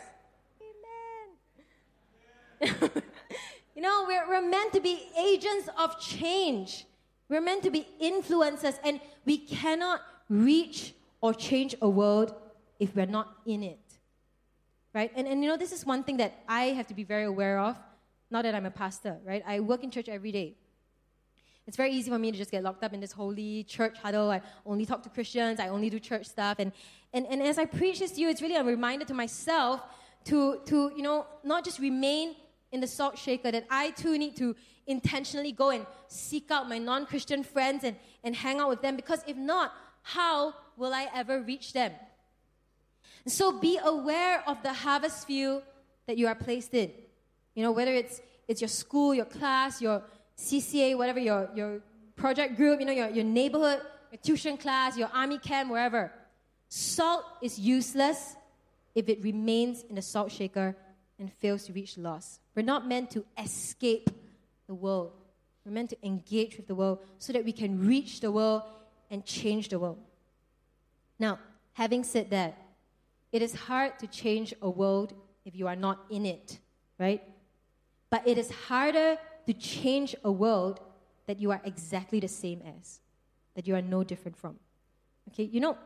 [2.62, 2.92] Amen.
[3.76, 6.86] you know, we're, we're meant to be agents of change.
[7.32, 12.36] We're meant to be influencers, and we cannot reach or change a world
[12.78, 13.80] if we're not in it.
[14.94, 15.14] Right?
[15.16, 17.58] And, and you know, this is one thing that I have to be very aware
[17.58, 17.78] of,
[18.30, 19.42] now that I'm a pastor, right?
[19.48, 20.58] I work in church every day.
[21.66, 24.30] It's very easy for me to just get locked up in this holy church huddle.
[24.30, 26.58] I only talk to Christians, I only do church stuff.
[26.60, 26.74] And,
[27.14, 29.80] and, and as I preach this to you, it's really a reminder to myself
[30.26, 32.36] to, to, you know, not just remain
[32.72, 34.56] in the salt shaker, that I too need to
[34.88, 38.96] intentionally go and seek out my non Christian friends and, and hang out with them.
[38.96, 41.92] Because if not, how will I ever reach them?
[43.28, 45.64] So be aware of the harvest field
[46.08, 46.92] that you are placed in.
[47.54, 50.02] You know, whether it's, it's your school, your class, your
[50.38, 51.82] CCA, whatever your, your
[52.16, 53.82] project group, you know, your, your neighborhood,
[54.12, 56.12] your tuition class, your army camp, wherever.
[56.70, 58.36] Salt is useless
[58.96, 60.76] if it remains in the salt shaker
[61.22, 62.40] and fails to reach loss.
[62.56, 64.10] We're not meant to escape
[64.68, 65.14] the world.
[65.64, 68.64] We're meant to engage with the world so that we can reach the world
[69.12, 70.00] and change the world.
[71.20, 71.38] Now,
[71.74, 72.58] having said that,
[73.32, 75.14] it is hard to change a world
[75.46, 76.58] if you are not in it,
[77.00, 77.22] right?
[78.10, 80.82] But it is harder to change a world
[81.28, 83.00] that you are exactly the same as,
[83.56, 84.56] that you are no different from.
[85.30, 85.78] Okay, you know,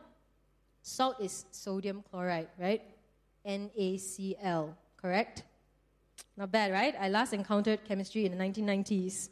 [0.80, 2.82] salt is sodium chloride, right?
[3.46, 5.42] NaCl, correct?
[6.36, 6.94] Not bad, right?
[7.00, 9.30] I last encountered chemistry in the 1990s.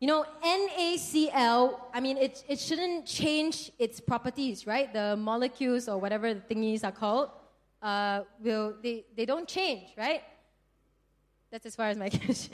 [0.00, 4.90] You know, NaCl, I mean, it, it shouldn't change its properties, right?
[4.90, 7.28] The molecules or whatever the thingies are called,
[7.82, 10.22] uh, will, they, they don't change, right?
[11.50, 12.48] That's as far as my catch.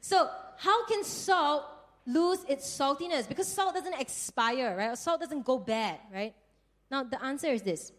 [0.00, 1.64] so, how can salt
[2.06, 3.28] lose its saltiness?
[3.28, 4.96] Because salt doesn't expire, right?
[4.96, 6.34] Salt doesn't go bad, right?
[6.90, 7.92] Now, the answer is this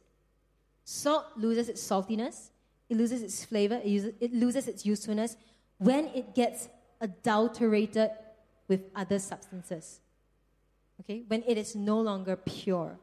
[0.84, 2.50] salt loses its saltiness,
[2.90, 5.38] it loses its flavor, it, loses its usefulness
[5.78, 6.68] when it gets
[7.00, 8.12] adulterated
[8.68, 10.02] with other substances.
[11.00, 11.24] Okay?
[11.28, 13.00] When it is no longer pure.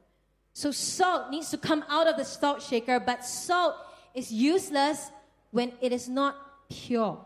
[0.53, 3.77] So, salt needs to come out of the salt shaker, but salt
[4.15, 5.11] is useless
[5.51, 6.37] when it is not
[6.69, 7.25] pure.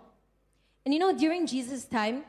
[0.85, 2.25] And you know, during Jesus' time,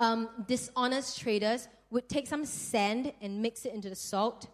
[0.00, 4.48] um, dishonest traders would take some sand and mix it into the salt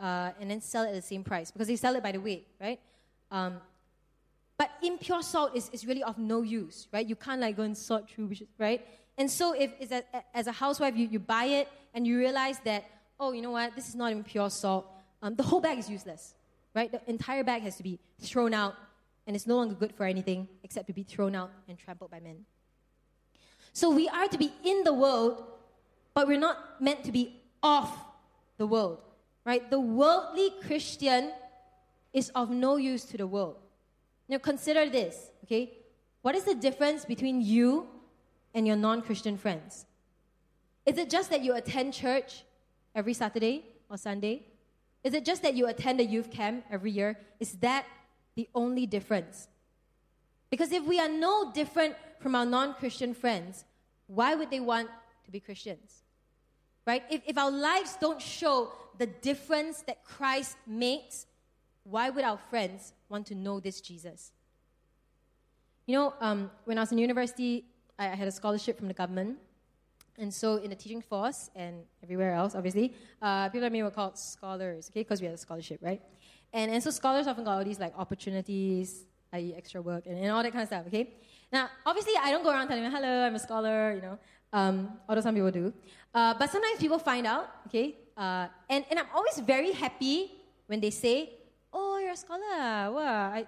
[0.00, 2.20] uh, and then sell it at the same price because they sell it by the
[2.20, 2.80] weight, right?
[3.30, 3.60] Um,
[4.58, 7.06] but impure salt is, is really of no use, right?
[7.06, 8.86] You can't like go and sort through, right?
[9.16, 12.58] And so if as a, as a housewife, you, you buy it and you realize
[12.64, 12.84] that,
[13.18, 14.86] oh, you know what, this is not even pure salt,
[15.22, 16.34] um, the whole bag is useless,
[16.74, 16.90] right?
[16.90, 18.74] The entire bag has to be thrown out
[19.26, 22.20] and it's no longer good for anything except to be thrown out and trampled by
[22.20, 22.44] men.
[23.72, 25.44] So we are to be in the world,
[26.14, 27.96] but we're not meant to be off
[28.56, 28.98] the world,
[29.44, 29.68] right?
[29.70, 31.32] The worldly Christian
[32.12, 33.56] is of no use to the world.
[34.28, 35.72] Now consider this, okay?
[36.22, 37.88] What is the difference between you
[38.54, 39.86] and your non Christian friends?
[40.86, 42.44] Is it just that you attend church
[42.94, 44.46] every Saturday or Sunday?
[45.02, 47.18] Is it just that you attend a youth camp every year?
[47.38, 47.86] Is that
[48.40, 49.48] the only difference.
[50.50, 53.64] Because if we are no different from our non Christian friends,
[54.06, 54.88] why would they want
[55.24, 55.99] to be Christians?
[56.86, 57.02] Right?
[57.10, 61.26] If, if our lives don't show the difference that Christ makes,
[61.84, 64.32] why would our friends want to know this Jesus?
[65.86, 67.64] You know, um, when I was in university,
[67.98, 69.38] I, I had a scholarship from the government.
[70.18, 73.90] And so in the teaching force and everywhere else, obviously, uh, people like me were
[73.90, 76.00] called scholars, okay, because we had a scholarship, right?
[76.52, 79.54] And, and so scholars often got all these like opportunities, i.e.
[79.56, 81.14] extra work, and, and all that kind of stuff, okay?
[81.50, 84.18] Now, obviously, I don't go around telling them, hello, I'm a scholar, you know,
[84.52, 85.72] um, although some people do.
[86.14, 87.96] Uh, but sometimes people find out, okay?
[88.16, 90.32] Uh, and, and I'm always very happy
[90.66, 91.30] when they say,
[91.72, 92.42] oh, you're a scholar,
[92.92, 93.46] wow, I,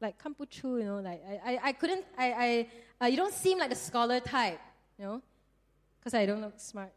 [0.00, 2.32] like, kampuchu, you know, like, I, I, I couldn't, I,
[3.00, 4.60] I, uh, you don't seem like the scholar type,
[4.98, 5.22] you know?
[5.98, 6.92] Because I don't look smart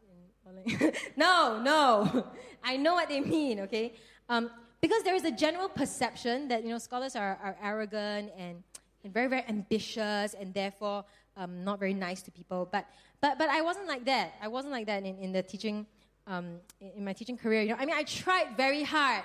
[1.16, 2.24] no, no.
[2.64, 3.94] I know what they mean, okay?
[4.28, 4.48] Um,
[4.80, 8.62] because there is a general perception that, you know, scholars are, are arrogant and
[9.06, 11.04] and very, very ambitious and therefore
[11.36, 12.68] um, not very nice to people.
[12.70, 12.86] But,
[13.20, 14.34] but, but I wasn't like that.
[14.42, 15.86] I wasn't like that in, in the teaching,
[16.26, 17.62] um, in my teaching career.
[17.62, 19.22] You know, I mean, I tried very hard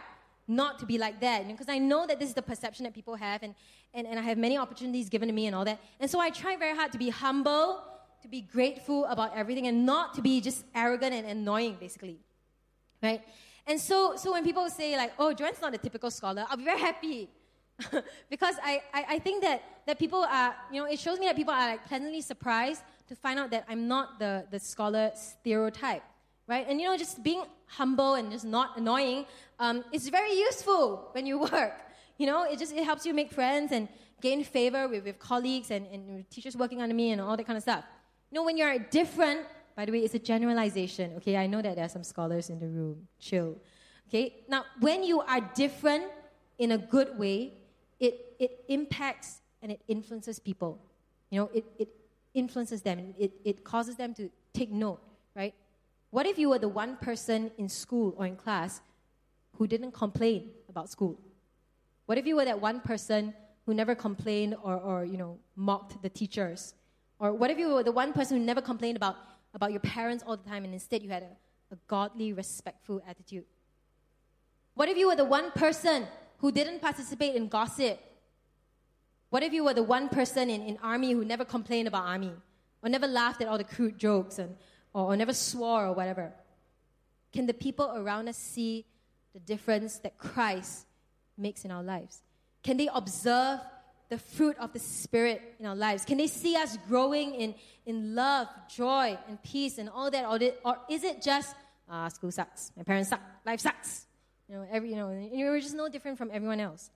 [0.48, 2.84] not to be like that because you know, I know that this is the perception
[2.84, 3.56] that people have and,
[3.94, 5.80] and, and I have many opportunities given to me and all that.
[6.00, 7.84] And so I tried very hard to be humble,
[8.22, 12.20] to be grateful about everything and not to be just arrogant and annoying, basically.
[13.02, 13.22] Right?
[13.68, 16.64] And so, so when people say like, oh, Joanne's not a typical scholar, I'll be
[16.64, 17.30] very happy
[18.30, 21.36] because I, I, I, think that, that people are, you know, it shows me that
[21.36, 26.02] people are like pleasantly surprised to find out that I'm not the, the scholar stereotype,
[26.48, 26.66] right?
[26.66, 29.26] And, you know, just being humble and just not annoying
[29.60, 31.74] um, is very useful when you work.
[32.18, 33.90] You know, it just it helps you make friends and
[34.22, 37.58] gain favor with, with colleagues and, and teachers working under me and all that kind
[37.58, 37.84] of stuff.
[38.32, 39.42] You know, when you're different,
[39.76, 41.36] by the way, it's a generalization, okay?
[41.36, 43.10] I know that there are some scholars in the room.
[43.20, 43.58] Chill.
[44.08, 44.36] Okay?
[44.48, 46.06] Now, when you are different
[46.60, 47.56] in a good way,
[48.00, 50.80] it, it impacts and it influences people.
[51.30, 51.90] You know, it, it
[52.34, 55.02] influences them, it, it causes them to take note,
[55.36, 55.54] right?
[56.10, 58.82] What if you were the one person in school or in class
[59.58, 61.20] who didn't complain about school?
[62.06, 63.34] What if you were that one person
[63.66, 66.74] who never complained or, or you know, mocked the teachers?
[67.20, 69.16] Or what if you were the one person who never complained about,
[69.54, 73.46] about your parents all the time and instead you had a, a godly, respectful attitude?
[74.74, 76.08] What if you were the one person
[76.40, 78.00] who didn't participate in gossip?
[79.32, 82.34] What if you were the one person in, in army who never complained about army,
[82.84, 84.58] or never laughed at all the crude jokes, and,
[84.94, 86.34] or, or never swore or whatever?
[87.32, 88.86] Can the people around us see
[89.34, 90.86] the difference that Christ
[91.38, 92.22] makes in our lives?
[92.62, 93.62] Can they observe
[94.10, 96.04] the fruit of the Spirit in our lives?
[96.04, 97.56] Can they see us growing in,
[97.86, 100.26] in love, joy, and peace and all that?
[100.26, 101.56] Or, or is it just,
[101.90, 104.08] ah, school sucks, my parents suck, life sucks?
[104.50, 106.92] You know, every, you know, you're just no different from everyone else.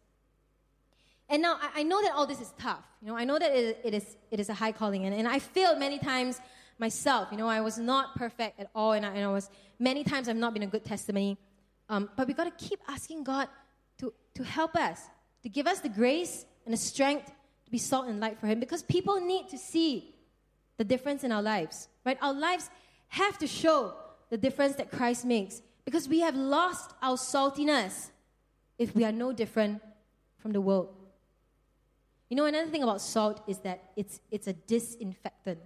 [1.29, 2.83] And now I, I know that all this is tough.
[3.01, 5.05] You know, I know that it, it, is, it is a high calling.
[5.05, 6.39] And, and I failed many times
[6.77, 7.29] myself.
[7.31, 8.93] You know, I was not perfect at all.
[8.93, 9.49] And I, and I was,
[9.79, 11.37] many times I've not been a good testimony.
[11.89, 13.47] Um, but we got to keep asking God
[13.99, 15.01] to, to help us,
[15.43, 17.31] to give us the grace and the strength
[17.65, 20.15] to be salt and light for Him because people need to see
[20.77, 22.17] the difference in our lives, right?
[22.21, 22.69] Our lives
[23.09, 23.93] have to show
[24.29, 28.09] the difference that Christ makes because we have lost our saltiness
[28.77, 29.81] if we are no different
[30.37, 30.89] from the world.
[32.29, 35.59] You know, another thing about salt is that it's, it's a disinfectant,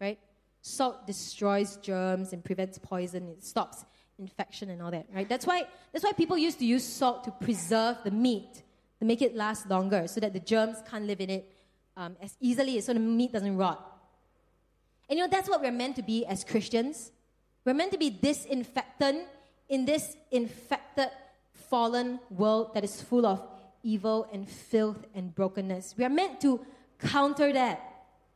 [0.00, 0.18] right?
[0.62, 3.84] Salt destroys germs and prevents poison, it stops
[4.18, 5.28] infection and all that, right?
[5.28, 8.62] That's why, that's why people used to use salt to preserve the meat,
[8.98, 11.52] to make it last longer, so that the germs can't live in it
[11.96, 13.86] um, as easily, so the meat doesn't rot.
[15.08, 17.12] And you know, that's what we're meant to be as Christians.
[17.64, 19.22] We're meant to be disinfectant
[19.68, 21.08] in this infected,
[21.52, 23.40] fallen world that is full of
[23.82, 25.94] evil and filth and brokenness.
[25.96, 26.60] We are meant to
[26.98, 27.80] counter that.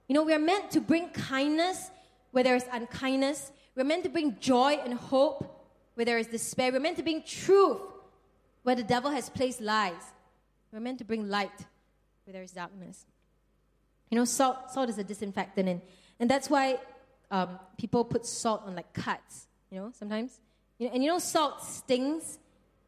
[0.09, 1.91] You know, we are meant to bring kindness
[2.31, 3.53] where there is unkindness.
[3.75, 5.51] We're meant to bring joy and hope
[5.95, 6.73] where there is despair.
[6.73, 7.81] We're meant to bring truth
[8.63, 10.13] where the devil has placed lies.
[10.73, 11.57] We're meant to bring light
[12.25, 13.07] where there is darkness.
[14.11, 15.81] You know, salt, salt is a disinfectant, and,
[16.21, 16.79] and that's why
[17.31, 20.41] um, people put salt on like cuts, you know, sometimes.
[20.79, 22.39] You know, and you know, salt stings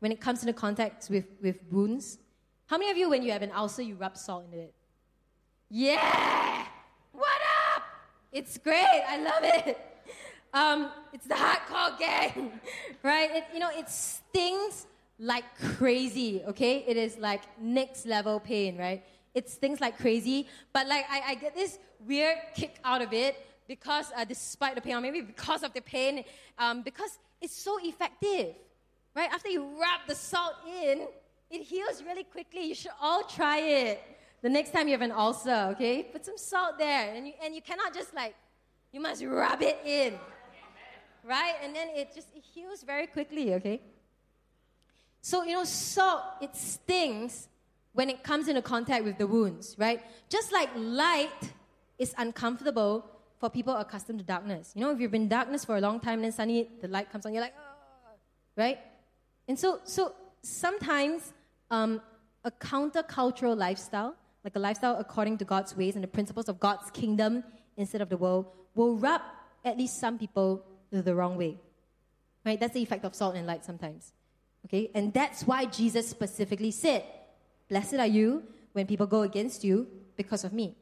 [0.00, 2.18] when it comes into contact with, with wounds.
[2.66, 4.74] How many of you, when you have an ulcer, you rub salt into it?
[5.70, 6.64] Yeah!
[7.12, 7.40] What
[7.76, 7.82] up?
[8.32, 9.02] It's great.
[9.08, 9.78] I love it.
[10.52, 12.58] Um, it's the hardcore gang,
[13.04, 13.30] right?
[13.30, 14.86] It, you know, it stings
[15.20, 15.44] like
[15.76, 16.84] crazy, okay?
[16.88, 19.04] It is like next level pain, right?
[19.32, 23.36] It stings like crazy, but like I, I get this weird kick out of it
[23.68, 26.24] because, uh, despite the pain, or maybe because of the pain,
[26.58, 28.56] um, because it's so effective,
[29.14, 29.30] right?
[29.32, 31.06] After you rub the salt in,
[31.50, 32.66] it heals really quickly.
[32.68, 34.02] You should all try it
[34.42, 36.02] the next time you have an ulcer, okay?
[36.02, 37.14] Put some salt there.
[37.14, 38.34] And you, and you cannot just like,
[38.92, 40.14] you must rub it in,
[41.24, 41.54] right?
[41.62, 43.80] And then it just it heals very quickly, okay?
[45.20, 47.48] So, you know, salt, it stings
[47.92, 50.00] when it comes into contact with the wounds, right?
[50.28, 51.52] Just like light
[51.98, 53.04] is uncomfortable
[53.38, 54.72] for people accustomed to darkness.
[54.74, 57.10] You know, if you've been in darkness for a long time then suddenly the light
[57.10, 58.14] comes on, you're like, oh,
[58.56, 58.78] right?
[59.48, 61.32] And so, so sometimes
[61.70, 62.00] um,
[62.44, 64.14] a countercultural lifestyle,
[64.44, 67.44] like a lifestyle according to God's ways and the principles of God's kingdom
[67.76, 69.20] instead of the world, will rub
[69.64, 71.58] at least some people the wrong way.
[72.44, 72.58] Right?
[72.58, 74.12] That's the effect of salt and light sometimes.
[74.66, 74.90] Okay?
[74.94, 77.04] And that's why Jesus specifically said,
[77.68, 80.76] Blessed are you when people go against you because of me.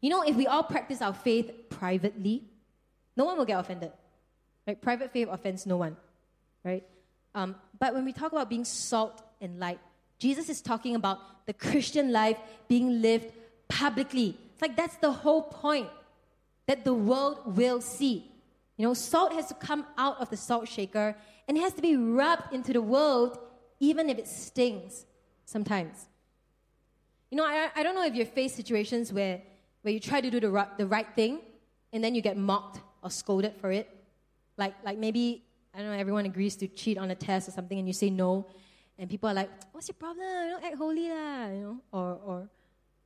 [0.00, 2.44] You know, if we all practice our faith privately,
[3.16, 3.92] no one will get offended.
[4.66, 4.80] Right?
[4.80, 5.96] Private faith offends no one.
[6.64, 6.84] Right?
[7.34, 9.80] Um, but when we talk about being salt and light,
[10.18, 12.36] Jesus is talking about the Christian life
[12.68, 13.32] being lived
[13.68, 14.36] publicly.
[14.52, 15.88] It's like that's the whole point
[16.66, 18.30] that the world will see.
[18.76, 21.16] You know, salt has to come out of the salt shaker
[21.48, 23.38] and it has to be rubbed into the world,
[23.80, 25.06] even if it stings
[25.44, 26.06] sometimes.
[27.30, 29.40] You know, I, I don't know if you've faced situations where,
[29.82, 31.40] where you try to do the, the right thing
[31.92, 33.88] and then you get mocked or scolded for it.
[34.56, 37.78] Like, like maybe, I don't know, everyone agrees to cheat on a test or something
[37.78, 38.46] and you say no
[38.98, 40.26] and people are like, "What's your problem?
[40.26, 42.38] You don't act holy, lah," you know, or or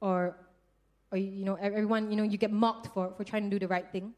[0.01, 0.37] or
[1.13, 3.69] or you know, everyone, you know, you get mocked for for trying to do the
[3.69, 4.15] right thing.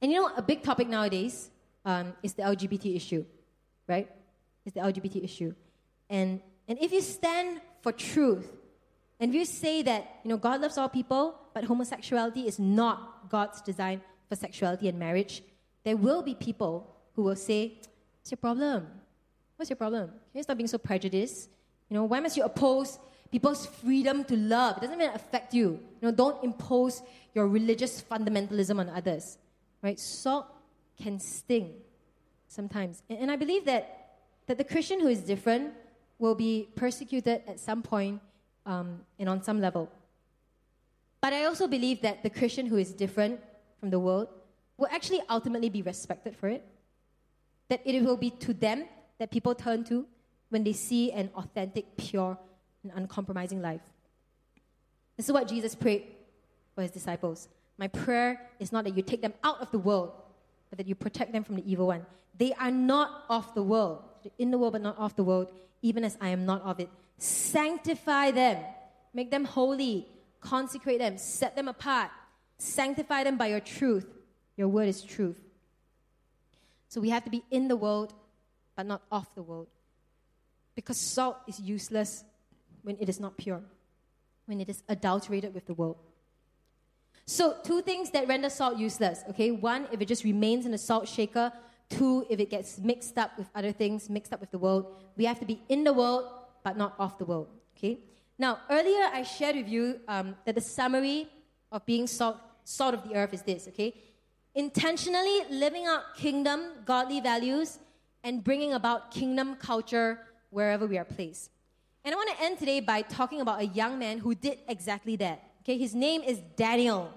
[0.00, 1.50] And you know, a big topic nowadays
[1.84, 3.24] um, is the LGBT issue,
[3.86, 4.08] right?
[4.64, 5.54] It's the LGBT issue,
[6.08, 8.48] and and if you stand for truth,
[9.20, 13.28] and if you say that you know God loves all people, but homosexuality is not
[13.28, 15.42] God's design for sexuality and marriage,
[15.84, 17.78] there will be people who will say,
[18.20, 18.88] "It's your problem?
[19.56, 20.08] What's your problem?
[20.08, 21.48] Can you stop being so prejudiced?
[21.88, 22.98] You know, why must you oppose
[23.30, 24.78] people's freedom to love?
[24.78, 25.80] It doesn't even affect you.
[26.00, 27.02] You know, don't impose
[27.34, 29.38] your religious fundamentalism on others.
[29.82, 29.98] Right?
[29.98, 30.46] Salt
[31.00, 31.74] can sting
[32.48, 33.02] sometimes.
[33.08, 35.72] And, and I believe that, that the Christian who is different
[36.18, 38.20] will be persecuted at some point
[38.64, 39.90] um, and on some level.
[41.20, 43.40] But I also believe that the Christian who is different
[43.80, 44.28] from the world
[44.76, 46.64] will actually ultimately be respected for it.
[47.68, 48.84] That it will be to them
[49.18, 50.06] that people turn to
[50.50, 52.38] when they see an authentic, pure,
[52.82, 53.80] and uncompromising life.
[55.16, 56.04] This is what Jesus prayed
[56.74, 57.48] for his disciples.
[57.78, 60.12] My prayer is not that you take them out of the world,
[60.70, 62.04] but that you protect them from the evil one.
[62.38, 65.52] They are not of the world, They're in the world, but not of the world,
[65.82, 66.90] even as I am not of it.
[67.18, 68.62] Sanctify them,
[69.14, 70.06] make them holy,
[70.40, 72.10] consecrate them, set them apart,
[72.58, 74.06] sanctify them by your truth.
[74.56, 75.38] Your word is truth.
[76.88, 78.14] So we have to be in the world,
[78.76, 79.68] but not of the world.
[80.74, 82.24] Because salt is useless
[82.82, 83.62] when it is not pure,
[84.44, 85.96] when it is adulterated with the world.
[87.24, 89.50] So, two things that render salt useless, okay?
[89.50, 91.52] One, if it just remains in a salt shaker.
[91.88, 94.86] Two, if it gets mixed up with other things, mixed up with the world.
[95.16, 96.24] We have to be in the world,
[96.62, 97.98] but not of the world, okay?
[98.38, 101.28] Now, earlier I shared with you um, that the summary
[101.72, 103.94] of being salt, salt of the earth is this, okay?
[104.54, 107.78] Intentionally living out kingdom, godly values,
[108.26, 110.18] and bringing about kingdom culture
[110.50, 111.48] wherever we are placed.
[112.04, 115.14] And I want to end today by talking about a young man who did exactly
[115.16, 115.44] that.
[115.62, 117.14] Okay, his name is Daniel.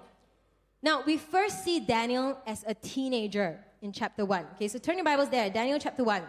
[0.83, 4.45] Now, we first see Daniel as a teenager in chapter 1.
[4.55, 6.21] Okay, so turn your Bibles there, Daniel chapter 1.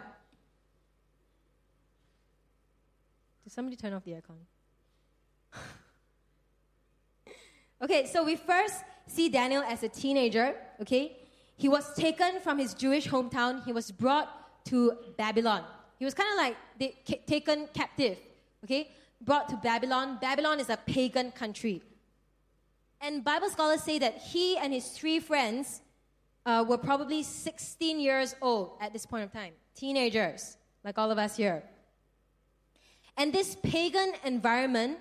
[3.43, 4.39] Did somebody turn off the aircon?
[7.83, 11.17] okay, so we first see Daniel as a teenager, okay?
[11.55, 15.63] He was taken from his Jewish hometown, he was brought to Babylon.
[15.97, 16.95] He was kind of like they,
[17.27, 18.17] taken captive,
[18.63, 18.89] okay?
[19.21, 20.17] Brought to Babylon.
[20.19, 21.81] Babylon is a pagan country.
[22.99, 25.81] And Bible scholars say that he and his three friends
[26.45, 31.17] uh, were probably 16 years old at this point of time, teenagers, like all of
[31.17, 31.63] us here.
[33.17, 34.97] And this pagan environment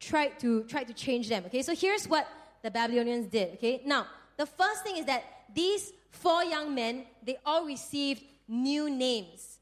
[0.00, 1.44] tried to, tried to change them.
[1.46, 2.26] Okay, so here's what
[2.62, 3.54] the Babylonians did.
[3.54, 5.24] Okay, now the first thing is that
[5.54, 8.22] these four young men they all received
[8.52, 9.58] new names.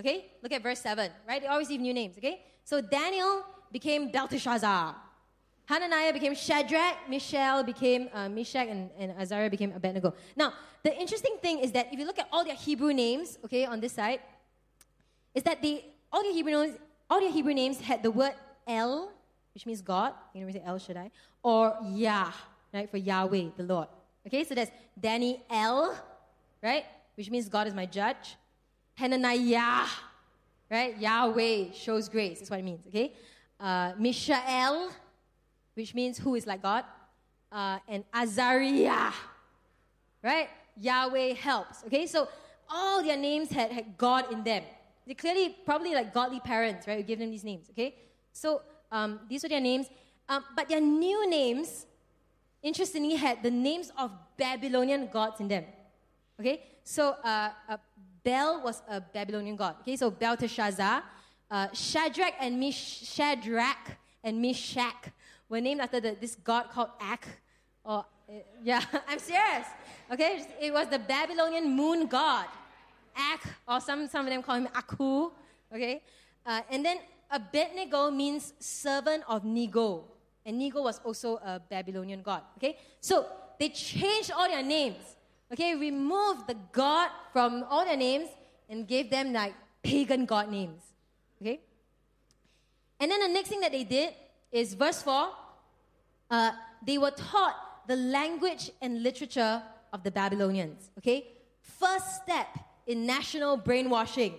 [0.00, 0.32] Okay?
[0.42, 1.42] Look at verse 7, right?
[1.42, 2.42] They always leave new names, okay?
[2.64, 4.96] So Daniel became Belteshazzar.
[5.66, 10.14] Hananiah became Shadrach, Mishael became uh, Meshach, and, and Azariah became Abednego.
[10.36, 10.52] Now,
[10.82, 13.80] the interesting thing is that if you look at all their Hebrew names, okay, on
[13.80, 14.20] this side,
[15.34, 18.34] is that they, all their Hebrew names, all their Hebrew names had the word
[18.66, 19.12] El,
[19.54, 21.10] which means God, you know, we say El Shaddai,
[21.42, 22.32] or Yah,
[22.72, 23.88] right, for Yahweh, the Lord.
[24.26, 25.96] Okay, so that's Danny El,
[26.62, 26.84] right?
[27.14, 28.36] Which means God is my judge.
[28.94, 29.86] Hananiah,
[30.70, 30.98] right?
[30.98, 32.38] Yahweh shows grace.
[32.38, 33.12] That's what it means, okay?
[33.58, 34.90] Uh, Mishael,
[35.74, 36.84] which means who is like God.
[37.50, 39.12] Uh, and Azariah,
[40.22, 40.48] right?
[40.80, 42.06] Yahweh helps, okay?
[42.06, 42.28] So
[42.68, 44.64] all their names had, had God in them.
[45.06, 47.94] They clearly, probably like godly parents, right, who give them these names, okay?
[48.32, 49.86] So um, these were their names.
[50.28, 51.86] Um, but their new names,
[52.62, 55.64] interestingly, had the names of Babylonian gods in them.
[56.40, 56.62] Okay?
[56.84, 57.76] So uh, uh,
[58.22, 59.76] Bel was a Babylonian god.
[59.80, 61.02] Okay, so Belteshazzar,
[61.50, 65.10] uh, Shadrach and Mish- Shadrach and Meshach
[65.48, 67.26] were named after the, this god called Ak.
[67.84, 68.32] Or uh,
[68.62, 69.66] yeah, I'm serious.
[70.12, 72.46] Okay, it was the Babylonian moon god,
[73.16, 75.32] Ak, or some some of them call him Aku.
[75.72, 76.02] Okay,
[76.44, 76.98] uh, and then
[77.30, 80.04] Abednego means servant of Nego,
[80.44, 82.42] and Nego was also a Babylonian god.
[82.58, 83.24] Okay, so
[83.58, 85.16] they changed all their names
[85.54, 88.28] Okay, removed the God from all their names
[88.68, 90.82] and gave them like pagan God names.
[91.40, 91.60] Okay?
[92.98, 94.14] And then the next thing that they did
[94.50, 95.28] is verse 4
[96.30, 96.50] uh,
[96.84, 97.54] they were taught
[97.86, 100.90] the language and literature of the Babylonians.
[100.98, 101.28] Okay?
[101.60, 102.48] First step
[102.88, 104.34] in national brainwashing,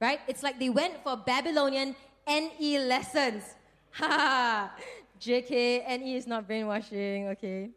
[0.00, 0.18] right?
[0.26, 1.94] It's like they went for Babylonian
[2.26, 3.44] NE lessons.
[3.92, 4.70] Ha!
[5.18, 7.70] JK, NE is not brainwashing, okay?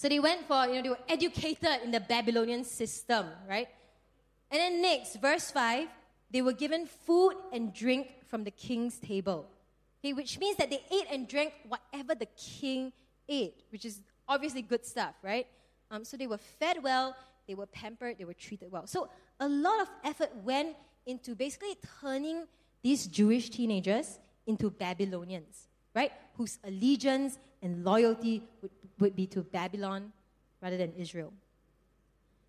[0.00, 3.68] So they went for, you know, they were educated in the Babylonian system, right?
[4.50, 5.88] And then next, verse 5,
[6.30, 9.44] they were given food and drink from the king's table.
[9.98, 12.94] Okay, which means that they ate and drank whatever the king
[13.28, 15.46] ate, which is obviously good stuff, right?
[15.90, 17.14] Um, so they were fed well,
[17.46, 18.86] they were pampered, they were treated well.
[18.86, 22.46] So a lot of effort went into basically turning
[22.82, 26.12] these Jewish teenagers into Babylonians, right?
[26.36, 28.70] Whose allegiance and loyalty would
[29.00, 30.12] would be to Babylon
[30.62, 31.32] rather than Israel.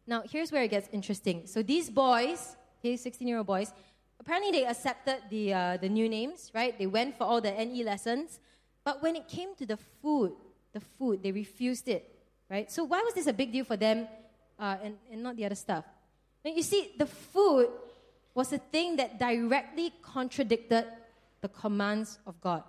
[0.06, 1.48] Now, here's where it gets interesting.
[1.48, 3.74] So these boys, okay, 16 year old boys,
[4.20, 6.78] apparently they accepted the, uh, the new names, right?
[6.78, 8.40] They went for all the NE lessons.
[8.84, 10.34] But when it came to the food,
[10.74, 12.20] the food, they refused it,
[12.50, 12.70] right?
[12.72, 14.08] So why was this a big deal for them
[14.60, 15.86] uh, and, and not the other stuff?
[16.44, 17.70] Now, you see, the food
[18.34, 20.86] was a thing that directly contradicted
[21.42, 22.64] the commands of God.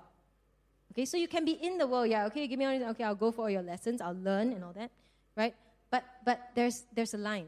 [0.92, 3.14] Okay, so you can be in the world, yeah, okay, give me all okay, I'll
[3.14, 4.90] go for all your lessons, I'll learn and all that,
[5.34, 5.54] right?
[5.90, 7.46] But but there's there's a line.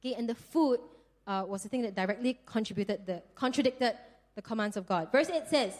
[0.00, 0.80] Okay, and the food
[1.28, 3.94] uh, was the thing that directly contributed the contradicted
[4.34, 5.12] the commands of God.
[5.12, 5.74] Verse 8 says,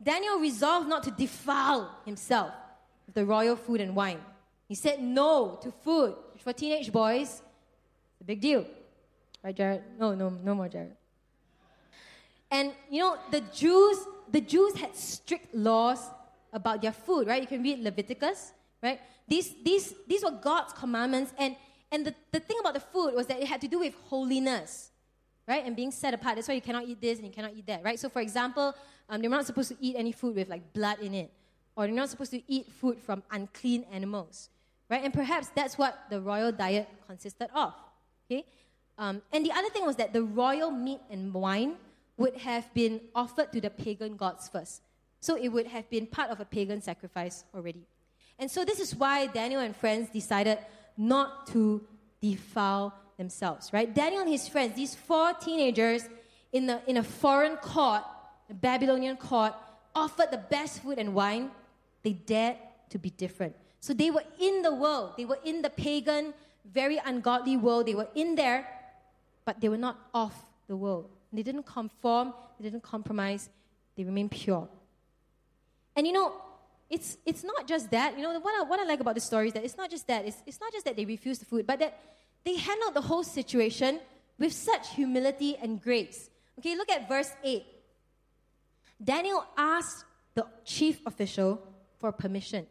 [0.00, 2.52] Daniel resolved not to defile himself
[3.06, 4.20] with the royal food and wine.
[4.68, 7.42] He said no to food, which for teenage boys, is
[8.20, 8.64] a big deal.
[9.42, 9.82] Right, Jared?
[9.98, 10.96] No, no, no more Jared.
[12.50, 13.98] And you know, the Jews
[14.30, 16.00] the Jews had strict laws
[16.52, 17.40] about their food, right?
[17.40, 18.52] You can read Leviticus,
[18.82, 19.00] right?
[19.28, 21.32] These, these, these were God's commandments.
[21.38, 21.56] And,
[21.90, 24.90] and the, the thing about the food was that it had to do with holiness,
[25.46, 25.64] right?
[25.64, 26.36] And being set apart.
[26.36, 27.98] That's why you cannot eat this and you cannot eat that, right?
[27.98, 28.74] So, for example,
[29.08, 31.32] um, they're not supposed to eat any food with like blood in it,
[31.76, 34.48] or they're not supposed to eat food from unclean animals,
[34.90, 35.04] right?
[35.04, 37.74] And perhaps that's what the royal diet consisted of,
[38.26, 38.44] okay?
[38.98, 41.76] Um, and the other thing was that the royal meat and wine
[42.16, 44.82] would have been offered to the pagan gods first.
[45.20, 47.86] So it would have been part of a pagan sacrifice already.
[48.38, 50.58] And so this is why Daniel and friends decided
[50.96, 51.82] not to
[52.20, 53.92] defile themselves, right?
[53.94, 56.08] Daniel and his friends, these four teenagers
[56.52, 58.02] in a, in a foreign court,
[58.50, 59.54] a Babylonian court,
[59.94, 61.50] offered the best food and wine.
[62.02, 62.56] They dared
[62.90, 63.56] to be different.
[63.80, 66.34] So they were in the world, they were in the pagan,
[66.72, 67.86] very ungodly world.
[67.86, 68.66] They were in there,
[69.44, 70.32] but they were not of
[70.66, 71.10] the world.
[71.36, 73.48] They didn't conform, they didn't compromise,
[73.96, 74.68] they remained pure.
[75.94, 76.32] And you know,
[76.88, 78.16] it's, it's not just that.
[78.16, 80.06] You know, what I, what I like about the story is that it's not just
[80.06, 80.24] that.
[80.24, 81.98] It's, it's not just that they refused the food, but that
[82.44, 84.00] they handled the whole situation
[84.38, 86.30] with such humility and grace.
[86.58, 87.64] Okay, look at verse 8.
[89.02, 91.60] Daniel asked the chief official
[91.98, 92.66] for permission.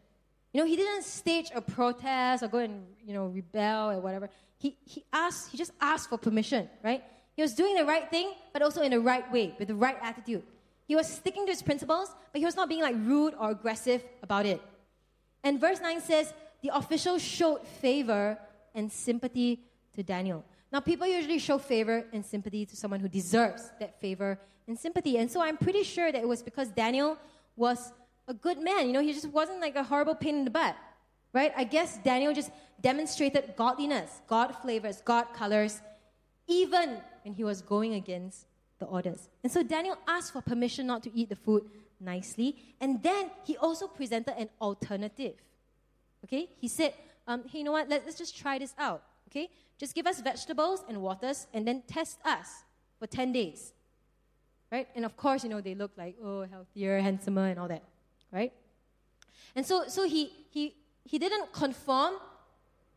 [0.52, 4.30] You know, he didn't stage a protest or go and, you know, rebel or whatever.
[4.58, 7.04] He, he asked, he just asked for permission, right?
[7.36, 9.98] He was doing the right thing, but also in the right way, with the right
[10.00, 10.42] attitude.
[10.88, 14.02] He was sticking to his principles, but he was not being like rude or aggressive
[14.22, 14.62] about it.
[15.44, 16.32] And verse 9 says,
[16.62, 18.38] the official showed favor
[18.74, 19.60] and sympathy
[19.94, 20.44] to Daniel.
[20.72, 25.18] Now, people usually show favor and sympathy to someone who deserves that favor and sympathy.
[25.18, 27.18] And so I'm pretty sure that it was because Daniel
[27.54, 27.92] was
[28.26, 28.86] a good man.
[28.86, 30.76] You know, he just wasn't like a horrible pain in the butt,
[31.32, 31.52] right?
[31.56, 35.80] I guess Daniel just demonstrated godliness, God flavors, God colors,
[36.48, 38.46] even when he was going against
[38.78, 39.28] the orders.
[39.42, 41.64] And so Daniel asked for permission not to eat the food
[41.98, 45.34] nicely, and then he also presented an alternative.
[46.24, 46.48] Okay?
[46.60, 46.94] He said,
[47.26, 47.88] um, hey, you know what?
[47.88, 49.02] Let's just try this out.
[49.28, 49.50] Okay?
[49.76, 52.62] Just give us vegetables and waters, and then test us
[53.00, 53.72] for 10 days.
[54.70, 54.86] Right?
[54.94, 57.82] And of course, you know, they look like, oh, healthier, handsomer, and all that.
[58.30, 58.52] Right?
[59.56, 62.14] And so, so he, he, he didn't conform,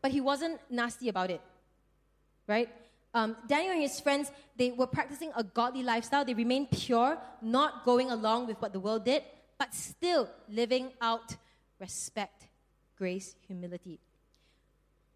[0.00, 1.40] but he wasn't nasty about it.
[2.46, 2.68] Right?
[3.12, 6.24] Um, Daniel and his friends, they were practicing a godly lifestyle.
[6.24, 9.22] They remained pure, not going along with what the world did,
[9.58, 11.36] but still living out
[11.78, 12.44] respect,
[12.96, 13.98] grace, humility.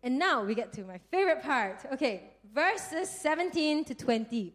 [0.02, 1.86] And now we get to my favorite part.
[1.92, 4.52] Okay, verses 17 to 20.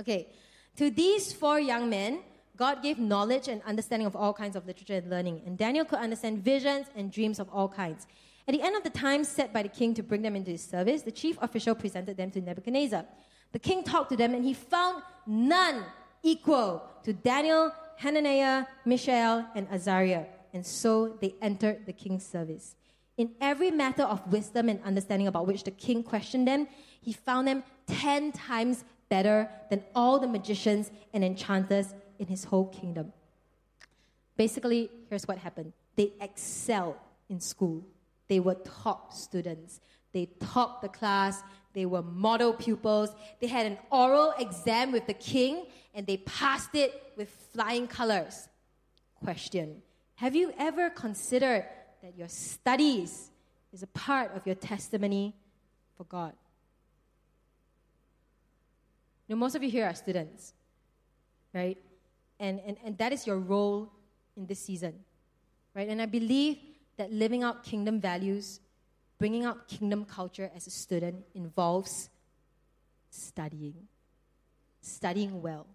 [0.00, 0.28] Okay,
[0.76, 2.20] to these four young men,
[2.56, 5.98] God gave knowledge and understanding of all kinds of literature and learning, and Daniel could
[5.98, 8.06] understand visions and dreams of all kinds.
[8.48, 10.62] At the end of the time set by the king to bring them into his
[10.62, 13.04] service, the chief official presented them to Nebuchadnezzar.
[13.52, 15.84] The king talked to them, and he found none
[16.22, 20.26] equal to Daniel, Hananiah, Mishael, and Azariah.
[20.52, 22.76] And so they entered the king's service.
[23.16, 26.68] In every matter of wisdom and understanding about which the king questioned them,
[27.00, 32.66] he found them ten times better than all the magicians and enchanters in his whole
[32.66, 33.12] kingdom.
[34.36, 36.96] Basically, here's what happened they excelled
[37.28, 37.84] in school.
[38.28, 39.80] They were top students.
[40.12, 41.42] They topped the class.
[41.72, 43.10] They were model pupils.
[43.40, 48.48] They had an oral exam with the king and they passed it with flying colors.
[49.22, 49.82] Question
[50.16, 51.66] Have you ever considered
[52.02, 53.30] that your studies
[53.72, 55.34] is a part of your testimony
[55.96, 56.32] for God?
[59.28, 60.54] You know, most of you here are students,
[61.52, 61.76] right?
[62.38, 63.90] And, and, and that is your role
[64.36, 64.94] in this season,
[65.74, 65.88] right?
[65.88, 66.58] And I believe
[66.96, 68.60] that living out kingdom values,
[69.18, 72.08] bringing out kingdom culture as a student involves
[73.10, 73.74] studying,
[74.80, 75.66] studying well.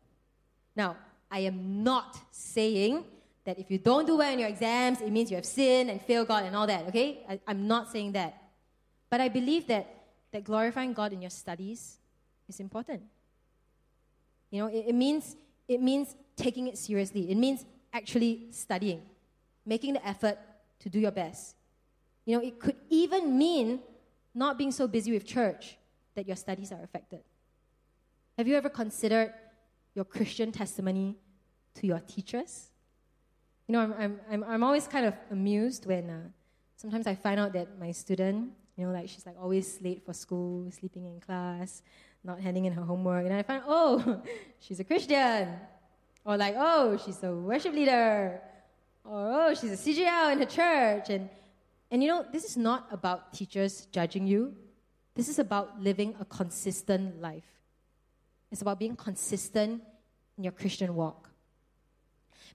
[0.75, 0.97] Now,
[1.29, 3.05] I am not saying
[3.43, 6.01] that if you don't do well in your exams, it means you have sinned and
[6.01, 7.25] failed God and all that, okay?
[7.27, 8.37] I, am not saying that.
[9.09, 9.87] But I believe that,
[10.31, 11.97] that glorifying God in your studies
[12.47, 13.01] is important.
[14.51, 15.35] You know, it, it, means,
[15.67, 17.31] it means taking it seriously.
[17.31, 19.01] It means actually studying,
[19.65, 20.37] making the effort
[20.81, 21.55] to do your best.
[22.25, 23.79] You know, it could even mean
[24.33, 25.77] not being so busy with church
[26.15, 27.21] that your studies are affected.
[28.37, 29.33] Have you ever considered
[29.93, 31.17] your Christian testimony
[31.75, 32.69] to your teachers?
[33.67, 36.19] You know, I'm, I'm, I'm, I'm always kind of amused when uh,
[36.75, 40.13] sometimes I find out that my student, you know, like she's like always late for
[40.13, 41.81] school, sleeping in class,
[42.23, 44.21] not handing in her homework, and I find, oh,
[44.59, 45.49] she's a Christian.
[46.23, 48.41] Or like, oh, she's a worship leader
[49.03, 51.09] or oh, she's a CGL in her church.
[51.09, 51.29] And,
[51.89, 54.55] and you know, this is not about teachers judging you.
[55.15, 57.43] This is about living a consistent life.
[58.51, 59.81] It's about being consistent
[60.37, 61.29] in your Christian walk.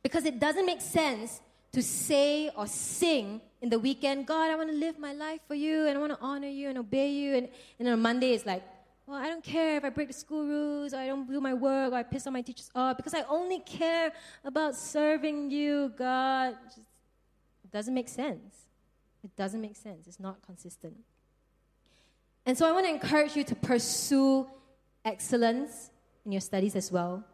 [0.03, 1.41] Because it doesn't make sense
[1.73, 5.55] to say or sing in the weekend, God, I want to live my life for
[5.55, 7.35] you and I want to honor you and obey you.
[7.35, 8.63] And, and on Monday, it's like,
[9.07, 11.55] well, I don't care if I break the school rules, or I don't do my
[11.55, 14.13] work, or I piss on my teachers off, because I only care
[14.45, 16.57] about serving you, God.
[16.65, 16.89] Just,
[17.65, 18.57] it doesn't make sense.
[19.23, 20.09] It doesn't make sense.
[20.09, 20.97] It's not consistent.
[22.45, 24.49] And so I want to encourage you to pursue
[25.05, 25.91] excellence
[26.25, 27.25] in your studies as well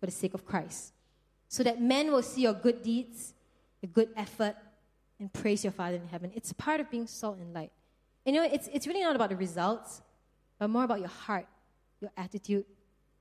[0.00, 0.92] for the sake of Christ.
[1.48, 3.32] So that men will see your good deeds,
[3.80, 4.56] your good effort,
[5.20, 6.32] and praise your Father in heaven.
[6.34, 7.70] It's part of being salt and light.
[8.24, 10.02] You know, it's, it's really not about the results
[10.58, 11.46] but more about your heart,
[12.00, 12.64] your attitude,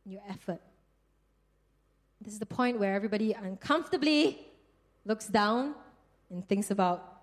[0.05, 0.61] your effort.
[2.21, 4.39] This is the point where everybody uncomfortably
[5.05, 5.75] looks down
[6.29, 7.15] and thinks about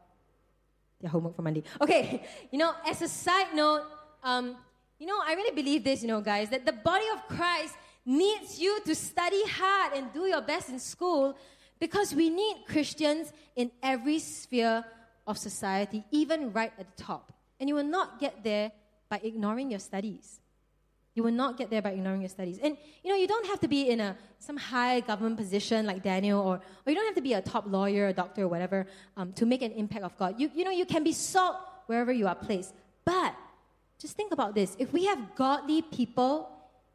[1.01, 1.65] their homework for Monday.
[1.81, 3.83] Okay, you know, as a side note,
[4.23, 4.57] um,
[4.99, 7.75] you know, I really believe this, you know, guys, that the body of Christ
[8.07, 11.37] needs you to study hard and do your best in school
[11.81, 14.85] because we need Christians in every sphere
[15.27, 17.33] of society, even right at the top.
[17.59, 18.71] And you will not get there
[19.13, 20.41] by ignoring your studies.
[21.15, 22.59] You will not get there by ignoring your studies.
[22.63, 26.03] And you know, you don't have to be in a some high government position like
[26.03, 28.87] Daniel, or, or you don't have to be a top lawyer, a doctor, or whatever,
[29.19, 30.41] um, to make an impact of God.
[30.41, 31.57] You, you know, you can be salt
[31.89, 32.73] wherever you are placed.
[33.05, 33.35] But
[33.99, 34.75] just think about this.
[34.79, 36.49] If we have godly people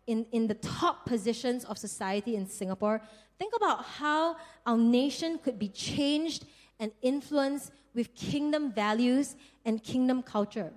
[0.07, 2.99] in, in the top positions of society in Singapore,
[3.37, 6.45] think about how our nation could be changed
[6.79, 10.71] and influenced with kingdom values and kingdom culture.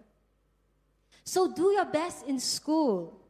[1.24, 3.20] So do your best in school.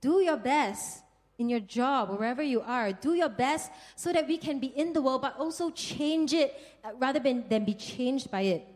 [0.00, 1.02] Do your best
[1.38, 2.92] in your job, wherever you are.
[2.92, 6.58] Do your best so that we can be in the world, but also change it
[6.84, 8.66] uh, rather than, than be changed by it.